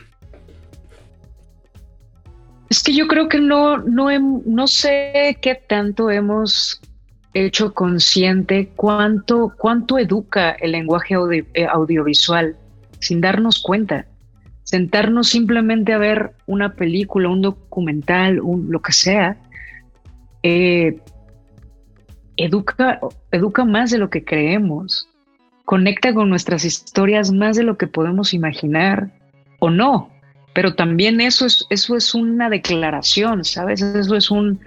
[2.70, 4.08] Es que yo creo que no, no,
[4.46, 6.80] no sé qué tanto hemos
[7.34, 11.16] hecho consciente cuánto, cuánto educa el lenguaje
[11.54, 12.56] eh, audiovisual
[13.00, 14.06] sin darnos cuenta.
[14.64, 19.38] Sentarnos simplemente a ver una película, un documental, un, lo que sea,
[20.44, 21.00] eh,
[22.38, 23.00] educa,
[23.32, 25.10] educa más de lo que creemos,
[25.66, 29.12] conecta con nuestras historias más de lo que podemos imaginar
[29.60, 30.10] o no.
[30.54, 33.82] Pero también eso es, eso es una declaración, ¿sabes?
[33.82, 34.60] Eso es un,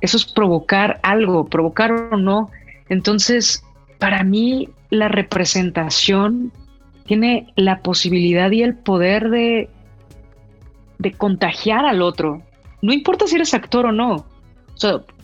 [0.00, 2.50] eso es provocar algo, provocar o no.
[2.88, 3.64] Entonces,
[3.98, 6.52] para mí, la representación
[7.06, 9.70] tiene la posibilidad y el poder de,
[10.98, 12.42] de contagiar al otro.
[12.82, 14.26] No importa si eres actor o no.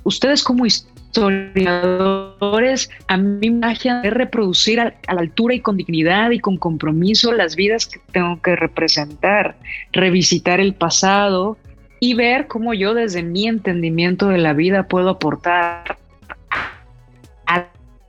[0.05, 6.41] Ustedes como historiadores, a mí me es reproducir a, la altura y con dignidad y
[6.41, 9.57] con compromiso las vidas que tengo que representar,
[9.93, 11.57] revisitar el pasado
[12.01, 15.99] y ver cómo yo desde mi entendimiento de la vida puedo aportar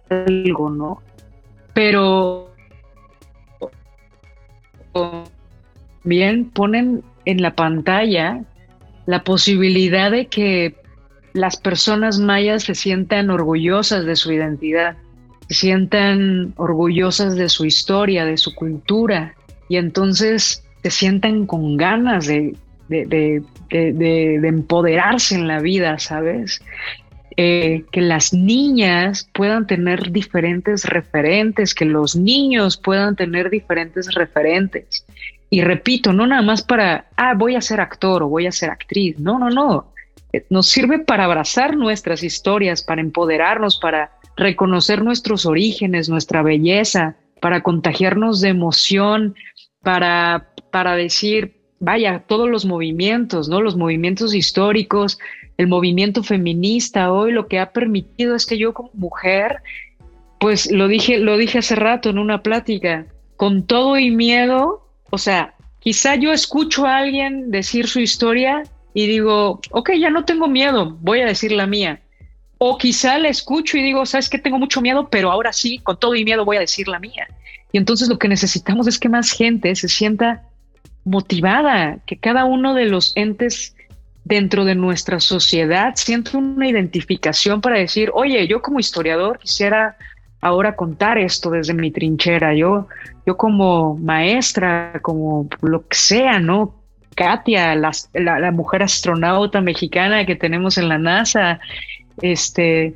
[0.10, 1.01] algo, ¿no?
[1.73, 2.51] Pero
[6.03, 8.43] bien ponen en la pantalla
[9.06, 10.75] la posibilidad de que
[11.34, 14.96] las personas mayas se sientan orgullosas de su identidad,
[15.50, 19.36] se sientan orgullosas de su historia, de su cultura,
[19.67, 22.56] y entonces se sientan con ganas de,
[24.43, 26.62] empoderarse en la vida, ¿sabes?
[27.36, 35.04] Eh, que las niñas puedan tener diferentes referentes, que los niños puedan tener diferentes referentes.
[35.50, 38.69] Y repito, no nada más para, ah, voy a ser actor o voy a ser
[38.69, 39.17] actriz.
[39.17, 39.92] No, no, no
[40.50, 47.62] nos sirve para abrazar nuestras historias, para empoderarnos, para reconocer nuestros orígenes, nuestra belleza, para
[47.62, 49.36] contagiarnos de emoción,
[49.82, 53.62] para, para decir, vaya, todos los movimientos, ¿no?
[53.62, 55.19] Los movimientos históricos,
[55.58, 59.58] el movimiento feminista hoy lo que ha permitido es que yo como mujer,
[60.39, 65.17] pues lo dije, lo dije hace rato en una plática, con todo y miedo, o
[65.17, 70.47] sea, quizá yo escucho a alguien decir su historia y digo, ok, ya no tengo
[70.47, 72.01] miedo, voy a decir la mía.
[72.58, 75.99] O quizá la escucho y digo, sabes que tengo mucho miedo, pero ahora sí, con
[75.99, 77.27] todo y miedo voy a decir la mía.
[77.71, 80.43] Y entonces lo que necesitamos es que más gente se sienta
[81.03, 83.75] motivada, que cada uno de los entes
[84.23, 89.97] dentro de nuestra sociedad sienta una identificación para decir, oye, yo como historiador quisiera
[90.39, 92.88] ahora contar esto desde mi trinchera, yo,
[93.25, 96.83] yo como maestra, como lo que sea, ¿no?
[97.15, 101.60] Katia, la, mujer astronauta mexicana que tenemos en la NASA,
[102.21, 102.95] este,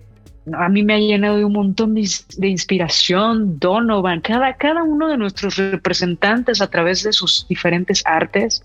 [0.54, 5.18] a mí me ha llenado de un montón de, inspiración, Donovan, cada, cada uno de
[5.18, 8.64] nuestros representantes a través de sus diferentes artes,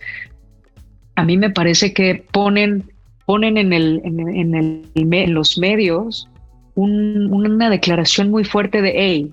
[1.14, 2.90] a mí me parece que ponen,
[3.26, 6.28] ponen en, el, en, los medios
[6.74, 9.32] una declaración muy fuerte de, hey,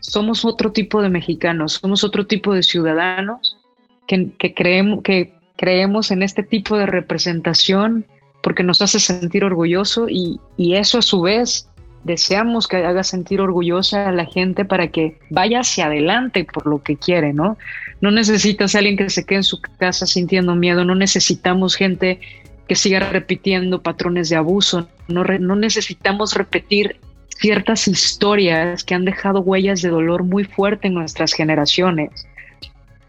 [0.00, 3.58] somos otro tipo de mexicanos, somos otro tipo de ciudadanos
[4.06, 8.06] que, que creemos que creemos en este tipo de representación
[8.42, 11.68] porque nos hace sentir orgulloso y, eso a su vez
[12.04, 16.82] deseamos que haga sentir orgullosa a la gente para que vaya hacia adelante por lo
[16.82, 17.58] que quiere, ¿no?
[18.00, 22.20] No necesitas a alguien que se quede en su casa sintiendo miedo, no necesitamos gente
[22.68, 27.00] que siga repitiendo patrones de abuso, no, no necesitamos repetir
[27.40, 32.28] ciertas historias que han dejado huellas de dolor muy fuerte en nuestras generaciones.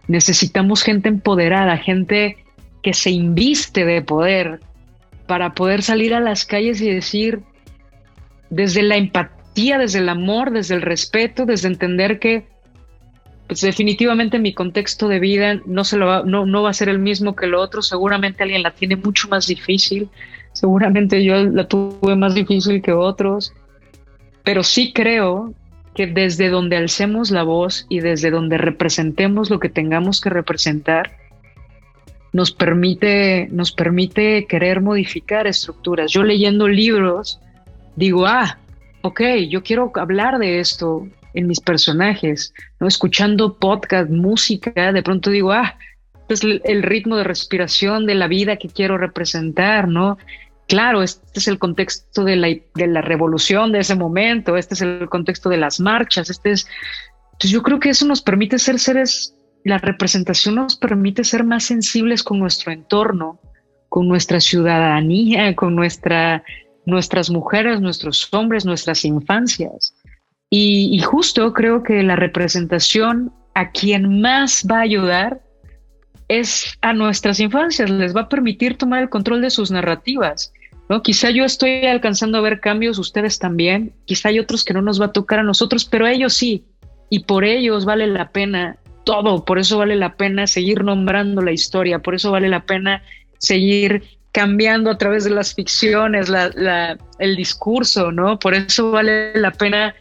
[0.10, 2.38] Necesitamos gente empoderada, gente
[2.82, 4.60] que se inviste de poder
[5.28, 7.41] para poder salir a las calles y decir
[8.50, 12.48] desde la empatía, desde el amor, desde el respeto, desde entender que
[13.45, 16.98] pues definitivamente mi contexto de vida no, se va, no, no va a ser el
[16.98, 20.10] mismo que lo otro, seguramente alguien la tiene mucho más difícil,
[20.54, 23.54] seguramente yo la tuve más difícil que otros,
[24.43, 25.54] pero sí creo
[25.95, 31.17] que desde donde alcemos la voz y desde donde representemos lo que tengamos que representar,
[32.32, 36.12] nos permite, nos permite querer modificar estructuras.
[36.12, 37.39] Yo leyendo libros
[37.95, 38.60] digo, ah,
[39.02, 42.88] ok, yo quiero hablar de esto en mis personajes, ¿no?
[42.88, 45.75] Escuchando podcast, música, de pronto digo, ah,
[46.30, 50.17] es el ritmo de respiración de la vida que quiero representar, ¿no?
[50.69, 55.49] Claro, este es el contexto de la, revolución de ese momento, este es el contexto
[55.49, 56.67] de las marchas, este es...
[57.34, 61.63] Entonces yo creo que eso nos permite ser seres, la representación nos permite ser más
[61.63, 63.39] sensibles con nuestro entorno,
[63.89, 66.43] con nuestra ciudadanía, con nuestra,
[66.86, 69.95] nuestras mujeres, nuestros hombres, nuestras infancias.
[70.51, 75.41] Y, y justo creo que la representación a quien más va a ayudar
[76.28, 80.53] es a nuestras infancias, les va a permitir tomar el control de sus narrativas.
[80.90, 81.02] ¿No?
[81.02, 85.00] Quizá yo estoy alcanzando a ver cambios, ustedes también, quizá hay otros que no nos
[85.00, 86.66] va a tocar a nosotros, pero a ellos sí,
[87.10, 91.52] y por ellos vale la pena todo, por eso vale la pena seguir nombrando la
[91.52, 93.02] historia, por eso vale la pena
[93.38, 96.32] seguir cambiando a través de las ficciones,
[97.18, 98.38] el discurso, ¿no?
[98.38, 99.96] Por eso vale la pena.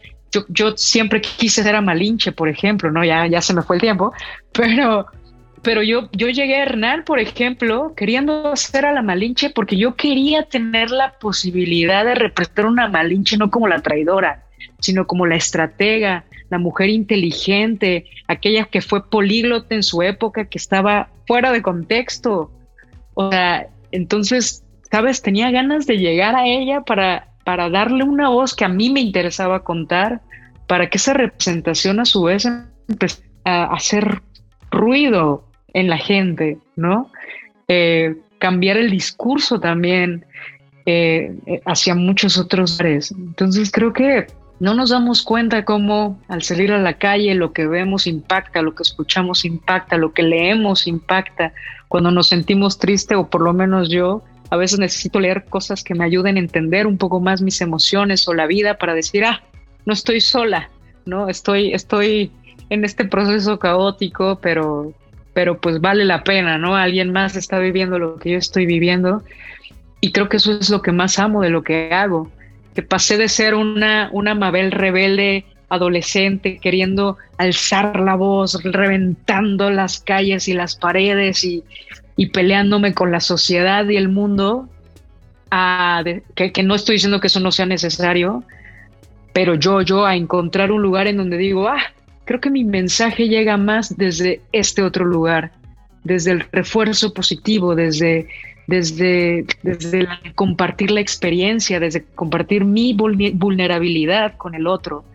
[0.49, 3.03] Yo, siempre quise ser a Malinche, por ejemplo, ¿no?
[3.03, 4.13] Ya, ya se me fue el tiempo,
[4.51, 5.07] pero,
[5.61, 9.95] pero yo, yo llegué a Hernán, por ejemplo, queriendo ser a la Malinche porque yo
[9.95, 14.43] quería tener la posibilidad de representar una Malinche no como la traidora,
[14.79, 20.57] sino como la estratega, la mujer inteligente, aquella que fue políglota en su época, que
[20.57, 22.51] estaba fuera de contexto.
[23.13, 25.21] O sea, entonces, ¿sabes?
[25.21, 29.01] Tenía ganas de llegar a ella para, para darle una voz que a mí me
[29.01, 30.21] interesaba contar,
[30.67, 32.45] para que esa representación a su vez
[32.87, 34.21] empezara a hacer
[34.71, 37.11] ruido en la gente, ¿no?
[37.67, 40.25] Eh, cambiar el discurso también
[40.85, 43.11] eh, eh, hacia muchos otros seres.
[43.11, 44.27] Entonces creo que
[44.59, 48.75] no nos damos cuenta cómo al salir a la calle lo que vemos impacta, lo
[48.75, 51.53] que escuchamos impacta, lo que leemos impacta.
[51.87, 55.95] Cuando nos sentimos tristes, o por lo menos yo, a veces necesito leer cosas que
[55.95, 59.43] me ayuden a entender un poco más mis emociones o la vida para decir, ah,
[59.85, 60.69] no estoy sola,
[61.05, 61.29] ¿no?
[61.29, 62.31] Estoy, estoy
[62.69, 64.93] en este proceso caótico, pero,
[65.33, 66.75] pero pues vale la pena, ¿no?
[66.75, 69.23] Alguien más está viviendo lo que yo estoy viviendo.
[70.01, 72.31] Y creo que eso es lo que más amo de lo que hago
[72.73, 79.99] que pasé de ser una, una Mabel rebelde adolescente queriendo alzar la voz, reventando las
[79.99, 81.63] calles y las paredes y,
[82.33, 84.67] peleándome con la sociedad y el mundo,
[86.35, 88.43] que, que, no estoy diciendo que eso no sea necesario,
[89.31, 91.81] pero yo, yo a encontrar un lugar en donde digo, ah,
[92.29, 95.51] creo que mi mensaje llega más desde este otro lugar,
[96.03, 98.27] desde el refuerzo positivo, desde,
[98.67, 105.05] desde, desde compartir la experiencia, desde compartir mi vulnerabilidad con el otro,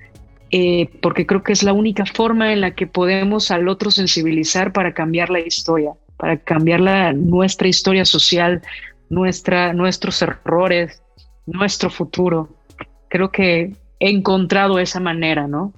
[0.51, 4.73] eh, porque creo que es la única forma en la que podemos al otro sensibilizar
[4.73, 8.61] para cambiar la historia, para cambiar la, nuestra historia social,
[9.09, 11.01] nuestra, nuestros errores,
[11.47, 12.49] nuestro futuro.
[13.09, 15.73] Creo que he encontrado esa manera, ¿no?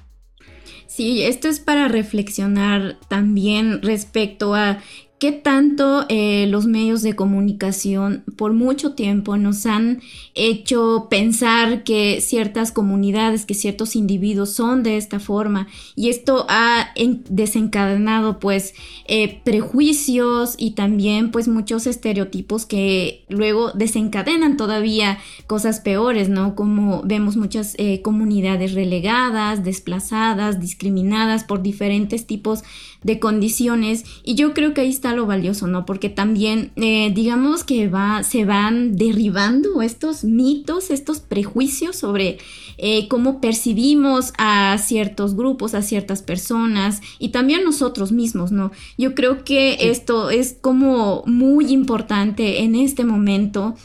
[0.87, 4.78] Sí, esto es para reflexionar también respecto a
[5.19, 10.01] qué tanto eh, los medios de comunicación por mucho tiempo nos han
[10.35, 16.91] hecho pensar que ciertas comunidades, que ciertos individuos son de esta forma y esto ha
[17.31, 18.75] desencadenado pues
[19.07, 26.55] eh, prejuicios y también pues muchos estereotipos que luego desencadenan todavía cosas peores, ¿no?
[26.55, 32.64] Como vemos muchas eh, comunidades relegadas, desplazadas, discriminadas por diferentes tipos
[33.03, 35.87] de condiciones y yo creo que ahí está lo valioso, ¿no?
[35.87, 42.39] Porque también eh, digamos que va, se van derribando estos mitos, estos prejuicios sobre
[42.79, 48.73] eh, cómo percibimos a ciertos grupos, a ciertas personas y también nosotros mismos, ¿no?
[48.99, 53.77] Yo creo que esto es como muy importante en este momento,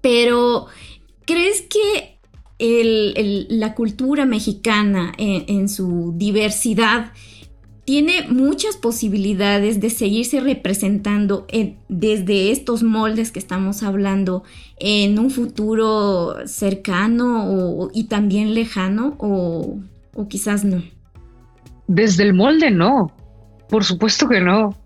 [0.00, 0.66] pero
[1.24, 2.18] ¿crees que
[2.58, 7.12] la cultura mexicana en su diversidad
[7.88, 11.46] tiene muchas posibilidades de seguirse representando
[11.88, 14.44] desde estos moldes que estamos hablando
[14.78, 19.78] en un futuro cercano y también lejano o,
[20.14, 20.82] o quizás no.
[21.86, 23.10] Desde el molde no,
[23.70, 24.76] por supuesto que no,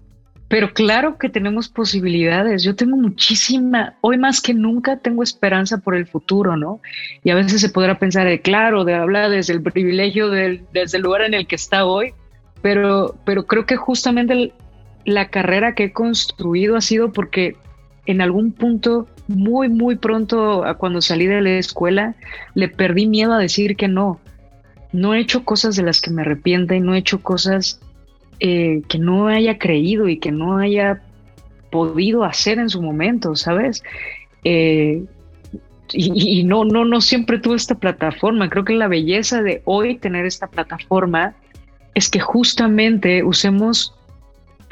[0.46, 2.62] pero claro que tenemos posibilidades.
[2.62, 6.80] Yo tengo muchísima, hoy más que nunca tengo esperanza por el futuro, ¿no?
[7.24, 10.98] Y a veces se podrá pensar, de, claro, de hablar desde el privilegio, del, desde
[10.98, 12.14] el lugar en el que está hoy,
[12.62, 14.52] pero, pero creo que justamente
[15.04, 17.56] la carrera que he construido ha sido porque
[18.06, 22.14] en algún punto, muy, muy pronto, cuando salí de la escuela,
[22.54, 24.20] le perdí miedo a decir que no.
[24.92, 27.80] No he hecho cosas de las que me arrepienta y no he hecho cosas
[28.40, 31.00] eh, que no haya creído y que no haya
[31.70, 33.82] podido hacer en su momento, ¿sabes?
[34.44, 35.04] Eh,
[35.92, 38.50] y, y, no, no, no siempre tuve esta plataforma.
[38.50, 41.34] Creo que la belleza de hoy tener esta plataforma
[41.94, 43.94] es que justamente usemos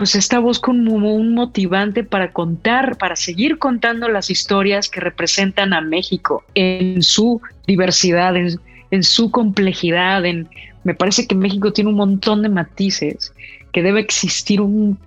[0.00, 5.74] pues esta voz como un motivante para contar, para seguir contando las historias que representan
[5.74, 10.24] a México en su diversidad, en, su complejidad.
[10.24, 10.48] En,
[10.84, 13.34] me parece que México tiene un montón de matices,
[13.72, 14.98] que debe existir un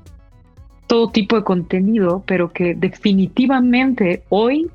[0.86, 4.70] todo tipo de contenido, pero que definitivamente hoy,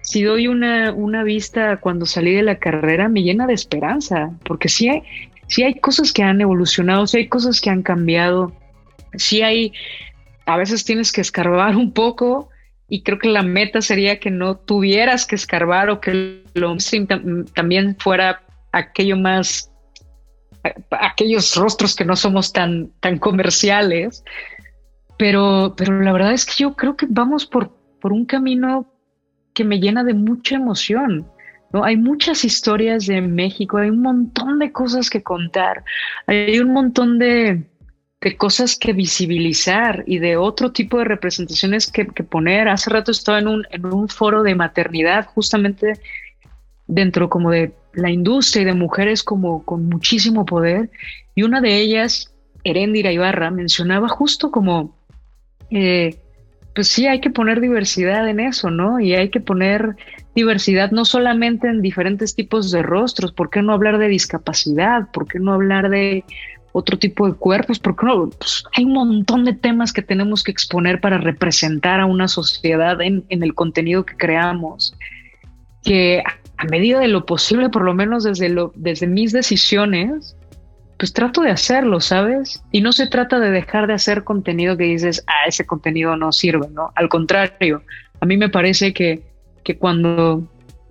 [0.00, 4.68] si doy una, una vista cuando salí de la carrera, me llena de esperanza, porque
[4.68, 4.88] sí
[5.52, 8.56] si hay cosas que han evolucionado, si hay cosas que han cambiado,
[9.16, 9.74] si hay
[10.46, 12.48] a veces tienes que escarbar un poco
[12.88, 16.74] y creo que la meta sería que no tuvieras que escarbar o que lo
[17.54, 18.42] también fuera
[18.72, 19.70] aquello más
[20.90, 24.24] aquellos rostros que no somos tan, tan comerciales,
[25.18, 28.90] pero, pero la verdad es que yo creo que vamos por, por un camino
[29.52, 31.26] que me llena de mucha emoción.
[31.72, 31.84] ¿No?
[31.84, 35.84] Hay muchas historias de México, hay un montón de cosas que contar,
[36.26, 37.64] hay un montón de,
[38.20, 42.68] de cosas que visibilizar y de otro tipo de representaciones que, que, poner.
[42.68, 45.94] Hace rato estaba en un, en un foro de maternidad, justamente
[46.86, 50.90] dentro como de la industria y de mujeres como con muchísimo poder,
[51.34, 52.32] y una de ellas,
[52.64, 54.96] Erendira Ibarra, mencionaba justo como,
[55.70, 56.16] eh,
[56.74, 58.98] pues sí, hay que poner diversidad en eso, ¿no?
[59.00, 59.96] Y hay que poner
[60.34, 65.10] diversidad no solamente en diferentes tipos de rostros, ¿por qué no hablar de discapacidad?
[65.12, 66.24] ¿Por qué no hablar de
[66.72, 67.78] otro tipo de cuerpos?
[67.78, 68.30] Porque no?
[68.30, 73.00] Pues hay un montón de temas que tenemos que exponer para representar a una sociedad
[73.02, 74.94] en, en el contenido que creamos,
[75.84, 76.22] que
[76.56, 80.36] a medida de lo posible, por lo menos desde, lo, desde mis decisiones,
[81.02, 82.62] pues trato de hacerlo, ¿sabes?
[82.70, 86.30] Y no se trata de dejar de hacer contenido que dices, ah, ese contenido no
[86.30, 86.92] sirve, ¿no?
[86.94, 87.82] Al contrario,
[88.20, 89.20] a mí me parece que,
[89.64, 90.44] que cuando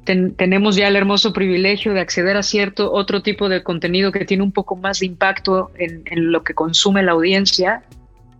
[0.03, 4.43] tenemos ya el hermoso privilegio de acceder a cierto otro tipo de contenido que tiene
[4.43, 7.81] un poco más de impacto en, lo que consume la audiencia,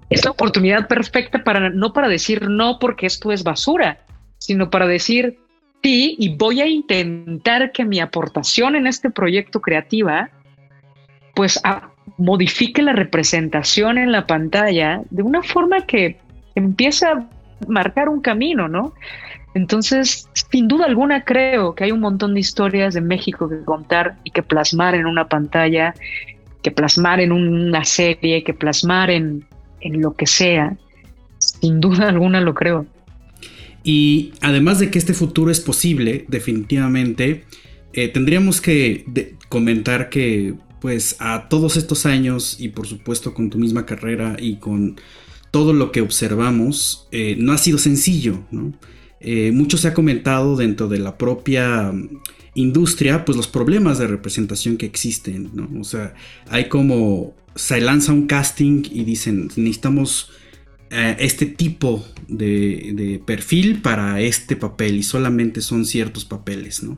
[0.09, 4.03] es la oportunidad perfecta para no para decir no porque esto es basura,
[4.39, 5.39] sino para decir
[5.82, 10.32] sí y voy a intentar que mi aportación en este proyecto creativa
[11.41, 11.59] pues
[12.17, 16.19] modifique la representación en la pantalla de una forma que
[16.53, 17.29] empieza a
[17.67, 18.93] marcar un camino, ¿no?
[19.55, 24.17] Entonces, sin duda alguna creo que hay un montón de historias de México que contar
[24.23, 25.95] y que plasmar en una pantalla,
[26.61, 29.43] que plasmar en una serie, que plasmar en,
[29.79, 30.77] en lo que sea.
[31.39, 32.85] Sin duda alguna lo creo.
[33.83, 37.45] Y además de que este futuro es posible, definitivamente,
[37.93, 39.05] eh, tendríamos que
[39.49, 44.57] comentar que pues a todos estos años y por supuesto con tu misma carrera y
[44.57, 44.99] con
[45.51, 48.73] todo lo que observamos, eh, no ha sido sencillo, ¿no?
[49.19, 51.93] Eh, mucho se ha comentado dentro de la propia
[52.55, 55.69] industria, pues los problemas de representación que existen, ¿no?
[55.79, 56.15] O sea,
[56.49, 60.32] hay como se lanza un casting y dicen, necesitamos
[60.89, 66.97] eh, este tipo de, perfil para este papel y solamente son ciertos papeles, ¿no?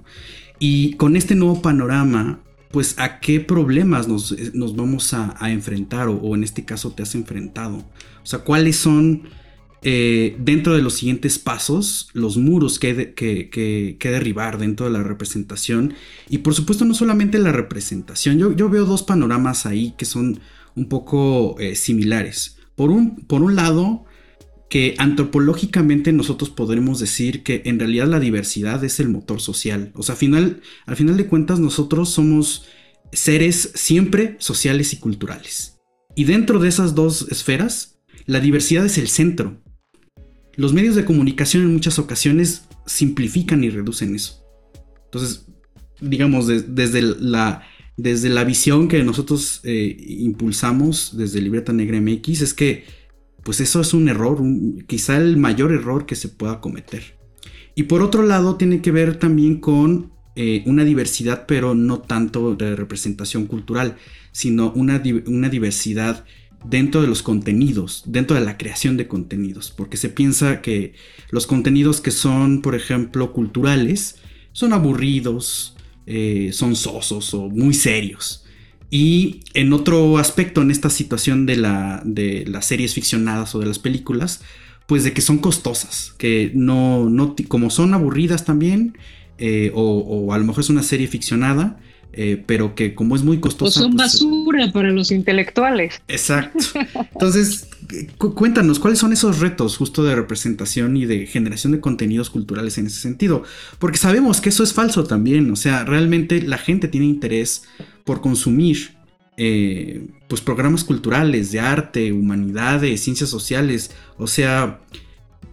[0.60, 2.40] Y con este nuevo panorama,
[2.74, 7.14] pues a qué problemas nos, eh, vamos a, enfrentar o, en este caso te has
[7.14, 7.78] enfrentado.
[7.78, 9.30] O sea, cuáles son
[9.84, 15.94] eh, dentro de los siguientes pasos los muros que, que, derribar dentro de la representación.
[16.28, 20.40] Y por supuesto no solamente la representación, yo, yo veo dos panoramas ahí que son
[20.76, 22.58] un poco similares.
[22.76, 24.06] Por un, por un lado,
[24.74, 29.92] que antropológicamente nosotros podremos decir que en realidad la diversidad es el motor social.
[29.94, 32.66] O sea, al final, al final de cuentas nosotros somos
[33.12, 35.78] seres siempre sociales y culturales.
[36.16, 39.62] Y dentro de esas dos esferas, la diversidad es el centro.
[40.56, 44.44] Los medios de comunicación en muchas ocasiones simplifican y reducen eso.
[45.06, 45.46] Entonces,
[46.02, 47.62] digamos, desde la
[47.96, 53.03] desde la visión que nosotros eh, impulsamos desde Libreta Negra MX es que
[53.44, 54.42] pues eso es un error,
[54.88, 57.18] quizá el mayor error que se pueda cometer.
[57.76, 62.56] Y por otro lado tiene que ver también con eh, una diversidad, pero no tanto
[62.56, 63.98] de representación cultural,
[64.32, 66.26] sino una, una diversidad
[66.66, 70.94] dentro de los contenidos, dentro de la creación de contenidos, porque se piensa que
[71.30, 74.18] los contenidos que son, por ejemplo, culturales,
[74.54, 75.76] son aburridos,
[76.06, 78.43] eh, son sosos o muy serios.
[78.96, 83.66] Y en otro aspecto, en esta situación de, la, de las series ficcionadas o de
[83.66, 84.44] las películas,
[84.86, 88.96] pues de que son costosas, que no, no como son aburridas también,
[89.40, 91.80] eh, o, a lo mejor es una serie ficcionada,
[92.16, 93.80] eh, pero que como es muy costosa.
[93.80, 96.00] O son pues, basura para los intelectuales.
[96.08, 96.66] Exacto.
[97.14, 97.68] Entonces,
[98.18, 102.86] cuéntanos, ¿cuáles son esos retos justo de representación y de generación de contenidos culturales en
[102.86, 103.44] ese sentido?
[103.80, 107.64] Porque sabemos que eso es falso también, o sea, realmente la gente tiene interés
[108.04, 108.92] por consumir
[109.36, 114.82] eh, pues programas culturales de arte, humanidades, ciencias sociales, o sea,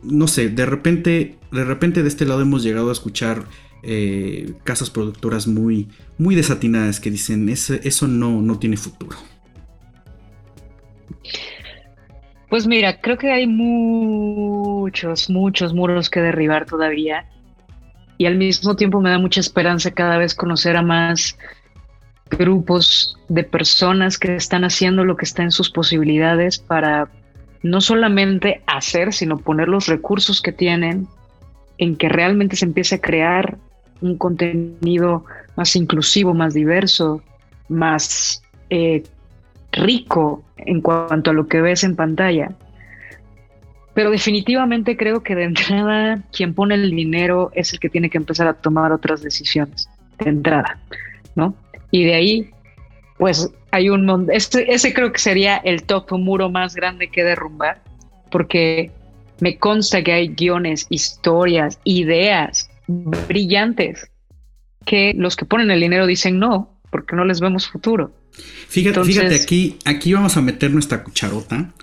[0.02, 3.46] no sé, de repente, de repente de este lado hemos llegado a escuchar
[3.82, 9.16] eh, casas productoras muy, muy desatinadas que dicen eso no, no tiene futuro.
[12.50, 17.26] Pues mira, creo que hay muchos, muchos muros que derribar todavía.
[18.18, 21.38] Y al mismo tiempo me da mucha esperanza cada vez conocer a más
[22.28, 27.08] grupos de personas que están haciendo lo que está en sus posibilidades para
[27.62, 31.06] no solamente hacer, sino poner los recursos que tienen
[31.78, 33.58] en que realmente se empiece a crear
[34.00, 35.24] un contenido
[35.56, 37.22] más inclusivo, más diverso,
[37.68, 39.02] más eh,
[39.72, 42.52] rico en cuanto a lo que ves en pantalla.
[43.94, 48.18] Pero definitivamente creo que de entrada quien pone el dinero es el que tiene que
[48.18, 49.88] empezar a tomar otras decisiones,
[50.18, 50.78] de entrada,
[51.34, 51.54] ¿no?
[51.90, 52.50] Y de ahí,
[53.18, 57.82] pues hay un este, ese creo que sería el top muro más grande que derrumbar,
[58.30, 58.90] porque
[59.40, 62.69] me consta que hay guiones, historias, ideas
[63.28, 64.10] brillantes
[64.84, 68.14] que los que ponen el dinero dicen no, porque no les vemos futuro.
[68.68, 71.74] Fíjate, fíjate aquí, aquí vamos a meter nuestra cucharota,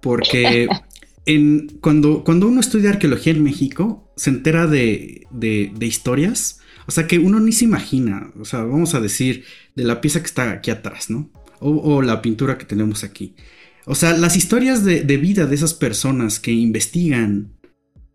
[0.00, 0.68] porque
[1.26, 7.06] en, cuando, cuando uno estudia arqueología en México, se entera de, de, historias, o sea,
[7.06, 9.44] que uno ni se imagina, o sea, vamos a decir,
[9.74, 11.30] de la pieza que está aquí atrás, ¿no?
[11.60, 13.36] O, la pintura que tenemos aquí.
[13.84, 17.52] O sea, las historias de, de, vida de esas personas que investigan,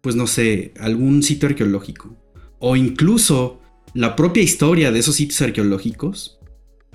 [0.02, 2.14] pues no sé, algún sitio arqueológico.
[2.60, 3.62] O incluso
[3.94, 6.40] la propia historia de esos sitios arqueológicos.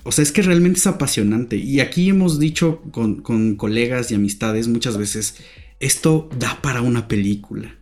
[0.05, 1.57] O sea, es que realmente es apasionante.
[1.57, 5.37] Y aquí hemos dicho con, con colegas y amistades muchas veces
[5.83, 7.75] esto da para una película.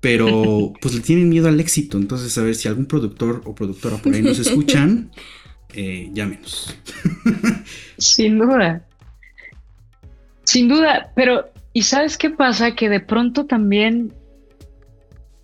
[0.00, 1.98] Pero pues le tienen miedo al éxito.
[1.98, 5.10] Entonces, a ver si algún productor o productora por ahí nos escuchan,
[5.74, 6.76] eh, llámenos.
[7.98, 8.86] Sin duda.
[10.42, 12.74] Sin duda, pero ¿y sabes qué pasa?
[12.74, 14.12] Que de pronto también,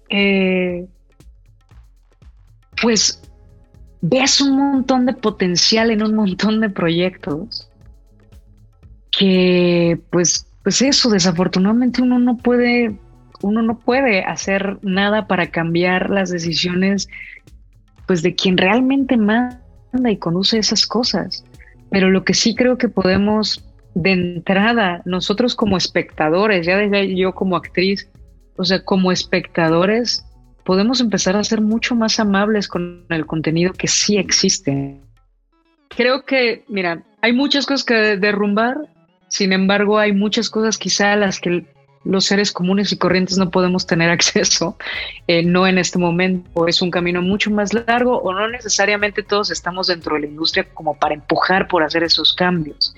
[0.09, 0.86] eh,
[2.83, 3.22] pues,
[4.03, 7.70] ves un montón de potencial en un montón de proyectos
[9.16, 12.99] que, pues, pues eso, desafortunadamente uno no puede,
[13.41, 17.09] uno no puede hacer nada para cambiar las decisiones,
[18.07, 19.61] pues de quien realmente manda
[20.11, 21.45] y conoce esas cosas.
[21.91, 23.64] Pero lo que sí creo que podemos
[23.95, 28.09] de entrada, nosotros como espectadores, ya desde yo como actriz,
[28.57, 30.24] o sea, como espectadores,
[30.65, 35.01] podemos empezar a ser mucho más amables con el contenido que sí existe.
[35.89, 38.77] Creo que, mira, hay muchas cosas que derrumbar,
[39.29, 41.67] sin embargo, hay muchas cosas quizá a las que
[42.05, 44.77] los seres comunes y corrientes no podemos tener acceso,
[45.27, 49.51] eh, no en este momento, es un camino mucho más largo o no necesariamente todos
[49.51, 52.95] estamos dentro de la industria como para empujar por hacer esos cambios.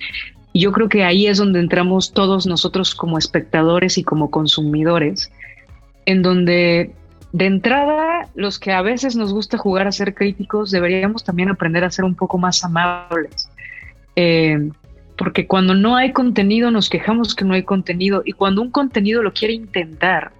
[0.53, 5.29] Y yo creo que ahí es donde entramos todos nosotros como espectadores y como consumidores,
[6.05, 6.93] en donde
[7.35, 11.83] de entrada los que a veces nos gusta jugar a ser críticos deberíamos también aprender
[11.83, 13.49] a ser un poco más amables.
[14.15, 14.69] Eh,
[15.17, 19.21] porque cuando no hay contenido nos quejamos que no hay contenido y cuando un contenido
[19.21, 20.31] lo quiere intentar,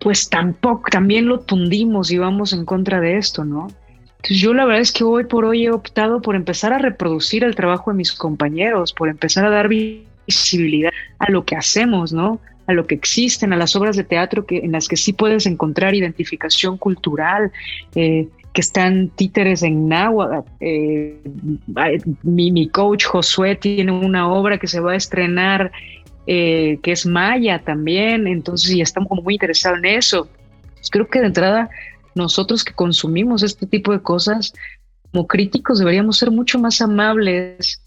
[0.00, 3.66] pues tampoco, también lo tundimos y vamos en contra de esto, ¿no?
[4.06, 7.44] Entonces yo la verdad es que hoy por hoy he optado por empezar a reproducir
[7.44, 12.40] el trabajo de mis compañeros, por empezar a dar visibilidad a lo que hacemos, ¿no?
[12.66, 15.46] A lo que existen, a las obras de teatro que, en las que sí puedes
[15.46, 17.52] encontrar identificación cultural,
[17.94, 20.48] eh, que están títeres en náhuatl.
[20.60, 21.20] Eh,
[22.22, 25.72] mi, coach Josué tiene una obra que se va a estrenar
[26.26, 30.28] eh, que es maya también, entonces y estamos muy interesados en eso.
[30.90, 31.70] creo que de entrada
[32.14, 34.52] nosotros que consumimos este tipo de cosas
[35.10, 37.82] como críticos deberíamos ser mucho más amables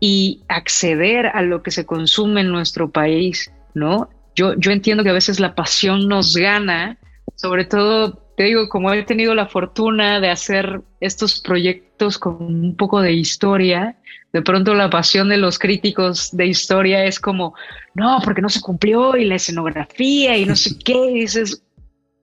[0.00, 4.08] y acceder a lo que se consume en nuestro país, ¿no?
[4.34, 6.98] Yo, yo entiendo que a veces la pasión nos gana,
[7.34, 12.76] sobre todo te digo, como he tenido la fortuna de hacer estos proyectos con un
[12.76, 13.96] poco de historia,
[14.32, 17.54] de pronto la pasión de los críticos de historia es como,
[17.94, 21.62] no, porque no se cumplió y la escenografía y no sé qué, y dices,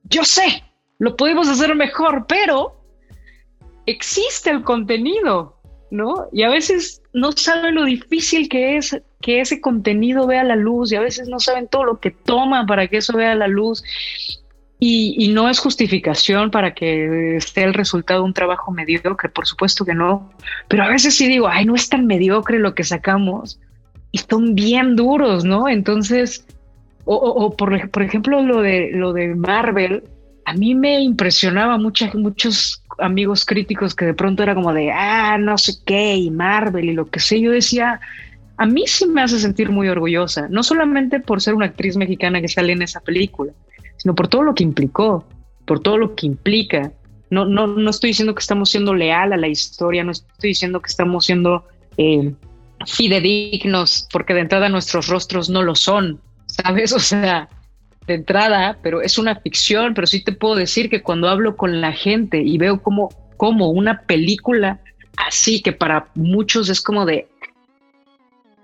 [0.06, 0.64] yo sé,
[0.97, 2.82] lo podemos hacer mejor, pero
[3.86, 6.28] existe el contenido, ¿no?
[6.34, 10.91] Y a veces no saben lo difícil que es que ese contenido vea la luz
[10.91, 13.84] y a veces no saben todo lo que toma para que eso vea la luz
[14.82, 19.84] y, no es justificación para que esté el resultado de un trabajo mediocre, por supuesto
[19.84, 20.32] que no.
[20.70, 23.59] Pero a veces sí digo, ay, no es tan mediocre lo que sacamos.
[24.13, 25.67] Y son bien duros, ¿no?
[25.67, 26.45] Entonces,
[27.03, 30.03] o, por, ejemplo, lo de, lo de Marvel,
[30.45, 35.57] a mí me impresionaba muchos amigos críticos que de pronto era como de, ah, no
[35.57, 37.41] sé qué, y Marvel y lo que sé.
[37.41, 37.99] Yo decía,
[38.60, 42.41] a mí sí me hace sentir muy orgullosa, no solamente por ser una actriz mexicana
[42.41, 43.53] que sale en esa película,
[43.95, 45.26] sino por todo lo que implicó,
[45.66, 46.91] por todo lo que implica.
[47.30, 50.82] No, no, no estoy diciendo que estamos siendo leal a la historia, no estoy diciendo
[50.82, 52.34] que estamos siendo eh,
[52.86, 56.91] fidedignos, porque de entrada nuestros rostros no lo son, ¿sabes?
[56.99, 57.47] O sea,
[58.07, 61.80] de entrada, pero es una ficción, pero sí te puedo decir que cuando hablo con
[61.80, 63.07] la gente y veo como,
[63.38, 64.82] como una película
[65.16, 67.30] así, que para muchos es como de,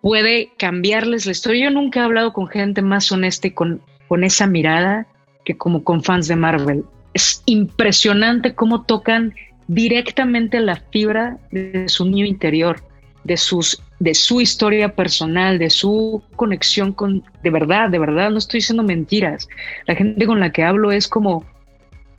[0.05, 1.63] puede cambiarles la historia.
[1.63, 5.07] Yo nunca he hablado con gente más honesta y con, con esa mirada
[5.43, 6.83] que como con fans de Marvel.
[7.15, 9.33] Es impresionante cómo tocan
[9.67, 12.83] directamente la fibra de su niño interior,
[13.23, 18.37] de, sus, de su historia personal, de su conexión con, de verdad, de verdad, no
[18.37, 19.47] estoy diciendo mentiras.
[19.87, 21.45] La gente con la que hablo es como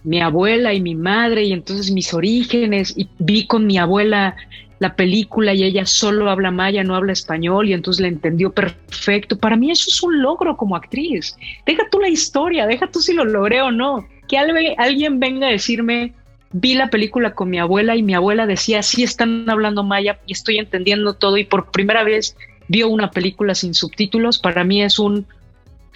[0.03, 4.35] mi abuela y mi madre y entonces mis orígenes y vi con mi abuela
[4.79, 9.39] la película y ella solo habla maya, no habla español y entonces la entendió perfecto.
[9.39, 11.37] Para mí eso es un logro como actriz.
[11.65, 14.07] Deja tú la historia, deja tú si lo logré o no.
[14.29, 16.13] Que alguien venga a decirme,
[16.53, 20.33] vi la película con mi abuela y mi abuela decía, sí están hablando maya y
[20.33, 22.37] estoy entendiendo todo y por primera vez
[22.69, 25.27] vio una película sin subtítulos, para mí es un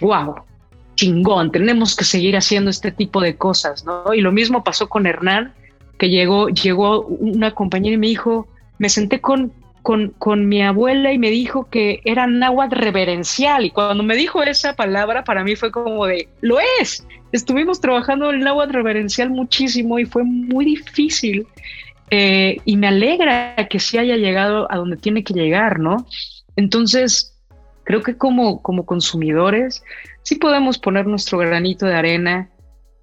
[0.00, 0.36] wow,
[0.94, 4.14] chingón, tenemos que seguir haciendo este tipo de cosas, ¿no?
[4.14, 5.52] Y lo mismo pasó con Hernán,
[5.98, 8.46] que llegó, llegó una compañera y me dijo,
[8.80, 9.52] me senté con,
[9.82, 13.66] con, con, mi abuela y me dijo que era náhuatl reverencial.
[13.66, 17.06] Y cuando me dijo esa palabra, para mí fue como de, lo es.
[17.30, 21.46] Estuvimos trabajando el náhuatl reverencial muchísimo y fue muy difícil.
[22.10, 26.06] Eh, y me alegra que sí haya llegado a donde tiene que llegar, ¿no?
[26.56, 27.38] Entonces,
[27.84, 29.84] creo que como, como consumidores,
[30.22, 32.48] sí podemos poner nuestro granito de arena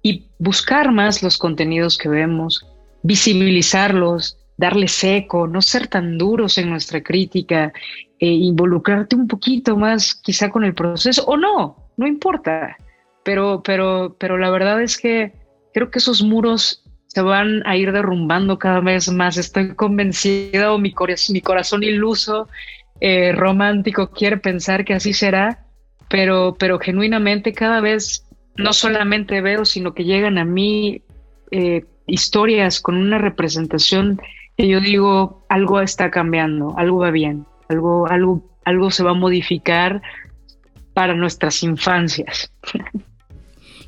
[0.02, 2.66] y buscar más los contenidos que vemos,
[3.04, 7.72] visibilizarlos, darle seco, no ser tan duros en nuestra crítica,
[8.18, 12.76] e involucrarte un poquito más quizá con el proceso, o no, no importa.
[13.24, 15.32] Pero, pero, pero la verdad es que
[15.72, 19.36] creo que esos muros se van a ir derrumbando cada vez más.
[19.36, 20.92] Estoy convencida o mi,
[21.30, 22.48] mi corazón iluso,
[23.00, 25.64] eh, romántico, quiere pensar que así será,
[26.08, 31.02] pero, pero genuinamente cada vez no solamente veo, sino que llegan a mí
[31.52, 34.20] eh, historias con una representación
[34.66, 40.02] yo digo, algo está cambiando, algo va bien, algo, algo, algo se va a modificar
[40.94, 42.50] para nuestras infancias.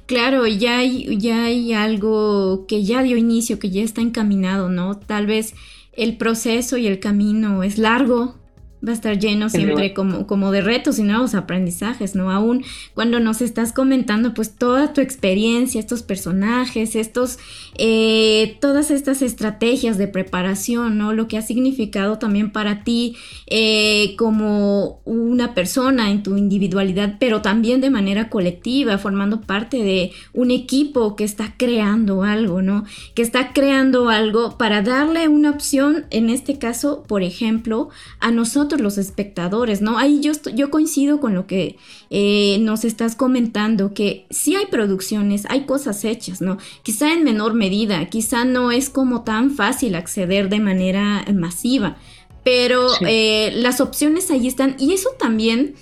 [0.07, 4.99] Claro, ya hay, ya hay algo que ya dio inicio, que ya está encaminado, ¿no?
[4.99, 5.55] Tal vez
[5.93, 8.40] el proceso y el camino es largo,
[8.87, 12.31] va a estar lleno siempre como, como de retos y nuevos aprendizajes, ¿no?
[12.31, 12.65] Aún
[12.95, 17.39] cuando nos estás comentando pues toda tu experiencia, estos personajes, estos,
[17.77, 21.13] eh, todas estas estrategias de preparación, ¿no?
[21.13, 23.17] Lo que ha significado también para ti
[23.49, 30.13] eh, como una persona en tu individualidad, pero también de manera colectiva, formando parte de
[30.33, 32.85] un equipo que está creando algo, ¿no?
[33.15, 38.70] Que está creando algo para darle una opción, en este caso, por ejemplo, a nosotros
[38.79, 39.99] los espectadores, ¿no?
[39.99, 41.77] Ahí yo, yo coincido con lo que
[42.11, 46.59] eh, nos estás comentando, que sí hay producciones, hay cosas hechas, ¿no?
[46.83, 51.97] Quizá en menor medida, quizá no es como tan fácil acceder de manera masiva,
[52.45, 55.75] pero eh, las opciones ahí están y eso también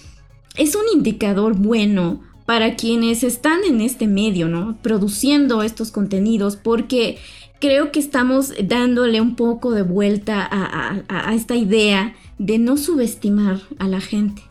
[0.57, 4.79] es un indicador bueno para quienes están en este medio, ¿no?
[4.81, 7.19] Produciendo estos contenidos, porque
[7.61, 13.89] creo que estamos dándole un poco de vuelta a esta idea de no subestimar a
[13.89, 14.43] la gente.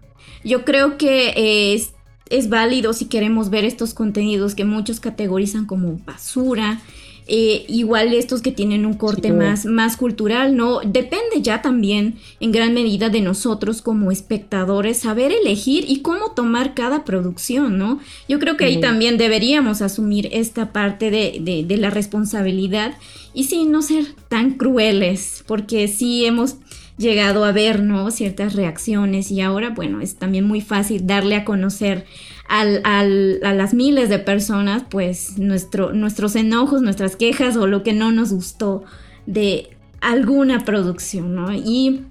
[0.43, 6.82] Yo creo que es, válido si queremos ver estos contenidos que muchos categorizan como basura,
[7.28, 10.80] eh, igual estos que tienen un corte más, más cultural, ¿no?
[10.80, 16.74] Depende ya también en gran medida de nosotros como espectadores saber elegir y cómo tomar
[16.74, 18.00] cada producción, ¿no?
[18.30, 22.98] Yo creo que ahí también deberíamos asumir esta parte de, de, de la responsabilidad
[23.34, 26.56] y sí, no ser tan crueles, porque sí hemos
[26.98, 28.10] llegado a ver, ¿no?
[28.12, 32.06] Ciertas reacciones y ahora, bueno, es también muy fácil darle a conocer
[32.50, 32.64] a
[33.04, 38.32] las miles de personas, pues, nuestro, nuestros enojos, nuestras quejas o lo que no nos
[38.32, 38.84] gustó
[39.26, 39.70] de
[40.02, 41.54] alguna producción, ¿no?
[41.54, 42.06] Y,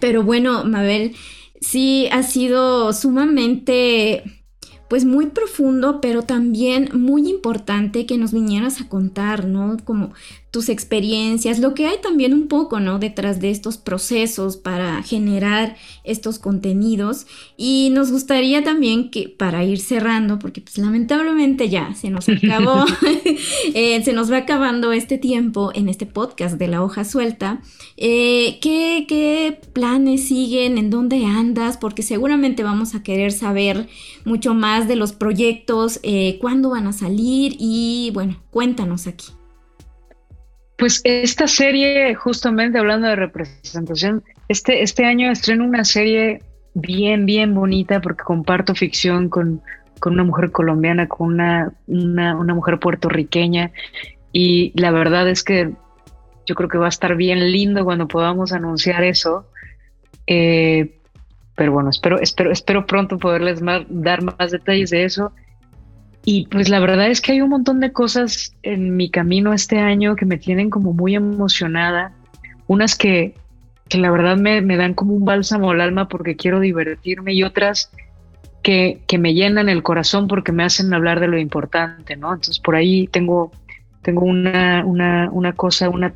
[0.00, 1.14] pero bueno, Mabel,
[1.60, 4.24] sí ha sido sumamente
[4.88, 9.76] pues muy profundo, pero también muy importante que nos vinieras a contar, ¿no?
[9.84, 10.12] Como
[10.50, 12.98] tus experiencias, lo que hay también un poco, ¿no?
[12.98, 17.26] Detrás de estos procesos para generar estos contenidos.
[17.58, 22.86] Y nos gustaría también que, para ir cerrando, porque pues lamentablemente ya se nos acabó,
[23.74, 27.60] eh, se nos va acabando este tiempo en este podcast de la hoja suelta.
[27.98, 30.78] Eh, ¿qué, ¿Qué planes siguen?
[30.78, 31.76] ¿En dónde andas?
[31.76, 33.86] Porque seguramente vamos a querer saber
[34.24, 39.26] mucho más de los proyectos, eh, cuándo van a salir y bueno, cuéntanos aquí.
[40.78, 46.40] Pues esta serie, justamente hablando de representación, este, este año estreno una serie
[46.74, 49.60] bien, bien bonita porque comparto ficción con,
[49.98, 53.72] con una mujer colombiana, con una, una, mujer puertorriqueña
[54.32, 55.72] y la verdad es que
[56.46, 59.46] yo creo que va a estar bien lindo cuando podamos anunciar eso.
[60.28, 60.94] Eh,
[61.56, 65.32] pero bueno, espero, espero, espero pronto poderles dar más detalles de eso.
[66.30, 69.78] Y pues la verdad es que hay un montón de cosas en mi camino este
[69.78, 72.12] año que me tienen como muy emocionada.
[72.66, 73.32] Unas que,
[73.88, 77.44] que la verdad me, me dan como un bálsamo al alma porque quiero divertirme y
[77.44, 77.90] otras
[78.62, 82.34] que, que, me llenan el corazón porque me hacen hablar de lo importante, ¿no?
[82.34, 83.50] Entonces por ahí tengo,
[84.02, 86.12] tengo una, una, una cosa, una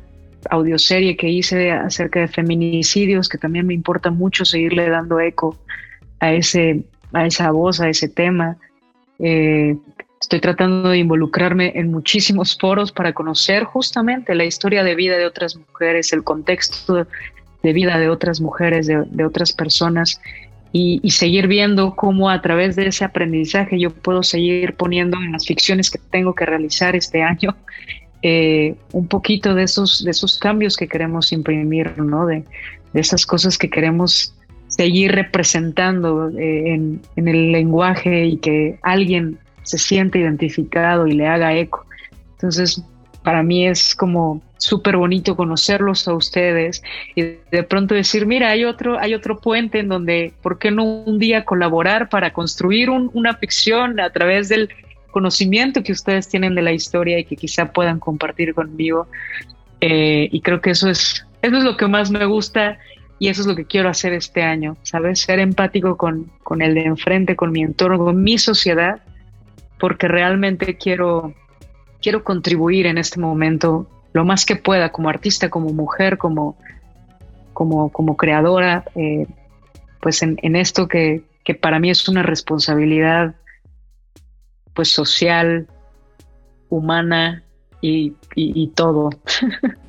[0.51, 5.57] audioserie que hice acerca de feminicidios, que también me importa mucho seguirle dando eco
[6.19, 6.83] a, ese,
[7.13, 8.57] a esa voz, a ese tema.
[9.17, 9.77] Eh,
[10.23, 15.25] estoy tratando de involucrarme en muchísimos foros para conocer justamente la historia de vida de
[15.25, 17.05] otras mujeres, el contexto
[17.61, 20.21] de vida de otras mujeres, de, otras personas
[20.71, 25.33] y, y, seguir viendo cómo a través de ese aprendizaje yo puedo seguir poniendo en
[25.33, 27.55] las ficciones que tengo que realizar este año
[28.21, 32.25] eh, un poquito de esos, de esos cambios que queremos imprimir, ¿no?
[32.25, 32.45] De,
[32.93, 34.35] esas cosas que queremos
[34.67, 41.55] seguir representando eh, en, el lenguaje y que alguien se siente identificado y le haga
[41.55, 41.85] eco.
[42.33, 42.83] Entonces,
[43.23, 46.83] para mí es como súper bonito conocerlos a ustedes
[47.15, 50.83] y de pronto decir, mira, hay otro, hay otro puente en donde, ¿por qué no
[50.83, 54.69] un día colaborar para construir una ficción a través del
[55.13, 59.07] conocimiento que ustedes tienen de la historia y que quizá puedan compartir conmigo.
[59.79, 62.79] Eh, y creo que eso es, eso es lo que más me gusta
[63.19, 65.21] y eso es lo que quiero hacer este año, ¿sabes?
[65.21, 69.01] Ser empático con, con el de enfrente, con mi entorno, con mi sociedad,
[69.83, 71.33] porque realmente quiero,
[72.01, 76.57] quiero contribuir en este momento lo más que pueda como artista, como mujer, como,
[77.51, 79.27] como, como creadora, eh,
[80.01, 83.35] pues en, esto que, que para mí es una responsabilidad
[84.73, 85.67] pues social,
[86.69, 87.43] humana
[87.81, 88.13] y,
[88.75, 89.09] todo.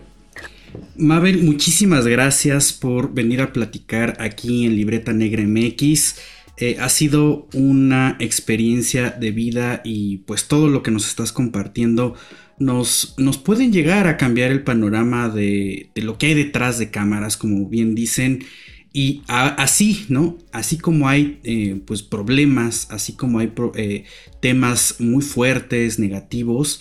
[0.97, 6.19] Mabel, muchísimas gracias por venir a platicar aquí en Libreta Negra MX.
[6.57, 12.15] Eh, ha sido una experiencia de vida y pues todo lo que nos estás compartiendo
[12.59, 17.37] nos, nos pueden llegar a cambiar el panorama de, lo que hay detrás de cámaras,
[17.37, 18.45] como bien dicen.
[18.93, 20.39] Y así, ¿no?
[20.53, 24.05] Así como hay eh, pues problemas, así como hay eh,
[24.41, 26.81] temas muy fuertes, negativos,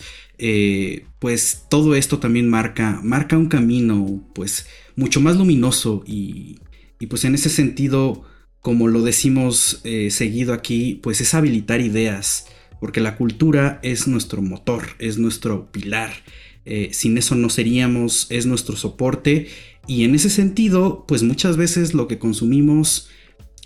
[1.17, 6.57] pues todo esto también marca, marca un camino pues mucho más luminoso y,
[6.99, 8.23] y pues en ese sentido,
[8.63, 12.47] como lo decimos seguido aquí, pues es habilitar ideas,
[12.79, 16.11] porque la cultura es nuestro motor, es nuestro pilar.
[16.91, 19.49] sin eso no seríamos, es nuestro soporte
[19.87, 23.09] y en ese sentido, pues muchas veces lo que consumimos,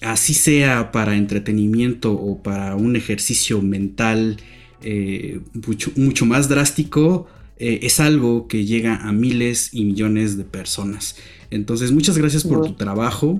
[0.02, 4.38] así sea para entretenimiento o para un ejercicio mental
[4.82, 5.40] eh,
[5.96, 7.28] mucho, más drástico,
[7.58, 11.18] eh, es algo que llega a miles y millones de personas.
[11.52, 13.40] Entonces, muchas gracias por tu trabajo,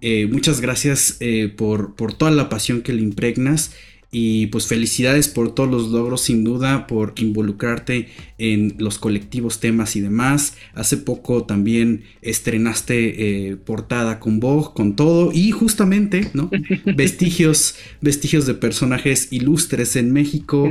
[0.00, 1.18] eh, muchas gracias
[1.56, 3.72] por, por toda la pasión que le impregnas
[4.18, 9.96] y pues felicidades por todos los logros, sin duda, por involucrarte en los colectivos, temas
[9.96, 10.56] y demás.
[10.74, 15.32] Hace poco también estrenaste eh, portada con Vogue, con todo.
[15.34, 16.50] Y justamente, ¿no?
[16.96, 20.70] vestigios, vestigios de personajes ilustres en México.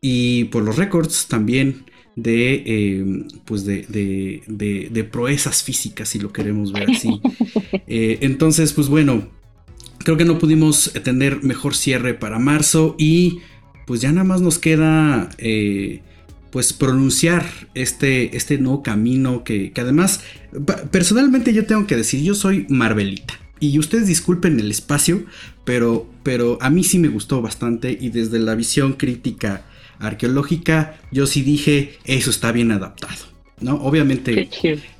[0.00, 1.84] Y por los récords también
[2.16, 3.86] de, eh, pues de,
[4.48, 7.20] de, de, proezas físicas, si lo queremos ver así.
[7.88, 9.28] Eh, entonces, pues bueno,
[9.98, 13.40] creo que no pudimos tener mejor cierre para marzo y
[13.86, 16.02] pues ya nada más nos queda eh,
[16.50, 17.44] pues pronunciar
[17.74, 20.20] este, este nuevo camino que, además
[20.90, 25.24] personalmente yo tengo que decir yo soy Marvelita y ustedes disculpen el espacio
[25.64, 29.64] pero, pero a mí sí me gustó bastante y desde la visión crítica
[29.98, 33.76] arqueológica yo sí dije eso está bien adaptado ¿no?
[33.76, 34.50] Obviamente,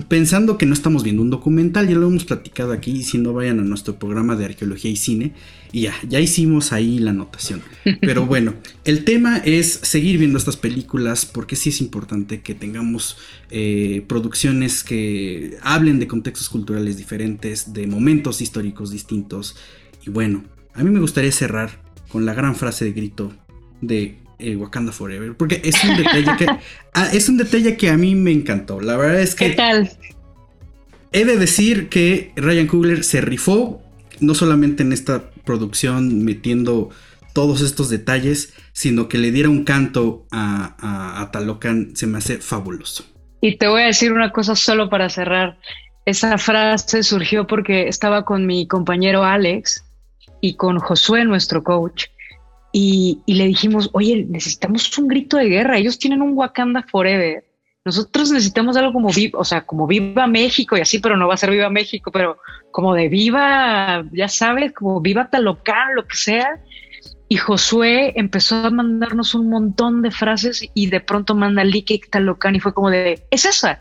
[0.09, 3.61] pensando que no estamos viendo un documental, ya lo hemos platicado aquí, si no vayan
[3.61, 5.32] a nuestro programa de arqueología y cine,
[5.72, 7.61] y ya, ya hicimos ahí la anotación.
[8.01, 13.18] Pero bueno, el tema es seguir viendo estas películas, porque sí es importante que tengamos
[13.51, 19.57] eh, producciones que hablen de contextos culturales diferentes, de momentos históricos distintos,
[20.07, 23.32] y bueno, a mí me gustaría cerrar con la gran frase de grito
[23.82, 25.37] de eh, Wakanda Forever.
[25.37, 26.47] Porque es un detalle que.
[26.99, 28.80] Ah, es un detalle que a mí me encantó.
[28.80, 29.51] La verdad es que.
[29.51, 29.91] ¿Qué tal?
[31.12, 33.82] He de decir que Ryan Coogler se rifó.
[34.20, 36.89] No solamente en esta producción metiendo
[37.34, 42.39] todos estos detalles, sino que le diera un canto a, a Talocan se me hace
[42.39, 43.05] fabuloso.
[43.43, 45.59] Y te voy a decir una cosa solo para cerrar.
[46.07, 49.84] Esa frase surgió porque estaba con mi compañero Alex
[50.41, 52.07] y con Josué, nuestro coach,
[52.79, 57.43] y, le dijimos, oye, necesitamos un grito de guerra, ellos tienen un Wakanda Forever
[57.87, 61.37] nosotros necesitamos algo como o sea, como viva México y así, pero no va a
[61.37, 62.37] ser viva México, pero
[62.72, 66.61] como de viva, ya sabes, como viva Talocán, lo que sea.
[67.29, 72.57] Y Josué empezó a mandarnos un montón de frases y de pronto manda Likik Talocán
[72.57, 73.81] y fue como de, es esa.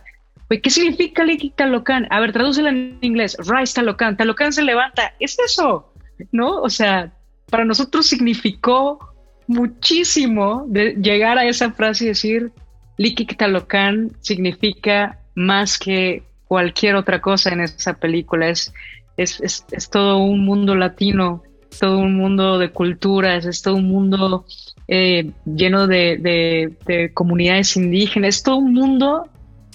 [0.49, 2.05] ¿qué significa Likik Talocán?
[2.11, 3.35] A ver, tradúcela en inglés.
[3.39, 4.17] Rise Talocán.
[4.17, 5.15] Talocán se levanta.
[5.19, 5.91] Es eso,
[6.31, 6.61] ¿no?
[6.61, 7.11] O sea,
[7.49, 9.13] para nosotros significó
[9.47, 12.51] muchísimo de llegar a esa frase y decir,
[12.97, 18.49] Likik Talocán significa más que cualquier otra cosa en esa película.
[18.49, 18.73] Es,
[19.17, 21.43] es, es, todo un mundo latino,
[21.79, 24.45] todo un mundo de culturas, es todo un mundo
[24.87, 29.29] eh, lleno de, de, comunidades indígenas, es todo un mundo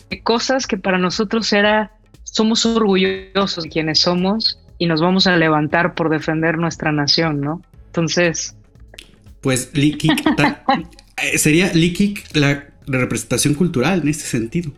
[0.08, 1.92] de cosas que para nosotros era,
[2.24, 7.62] somos orgullosos de quienes somos y nos vamos a levantar por defender nuestra nación, ¿no?
[7.86, 8.56] Entonces...
[9.42, 10.22] Pues Likik,
[11.22, 14.72] eh, sería Likik la representación cultural en este sentido.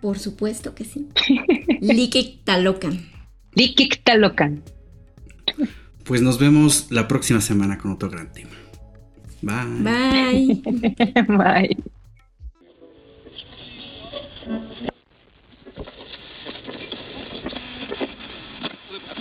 [0.00, 1.08] Por supuesto que sí.
[1.80, 3.10] Likik Talocan.
[3.54, 4.62] Likik Talocan.
[6.04, 8.50] Pues nos vemos la próxima semana con otro gran tema.
[9.42, 9.82] Bye.
[9.82, 10.62] Bye.
[14.46, 14.91] Bye.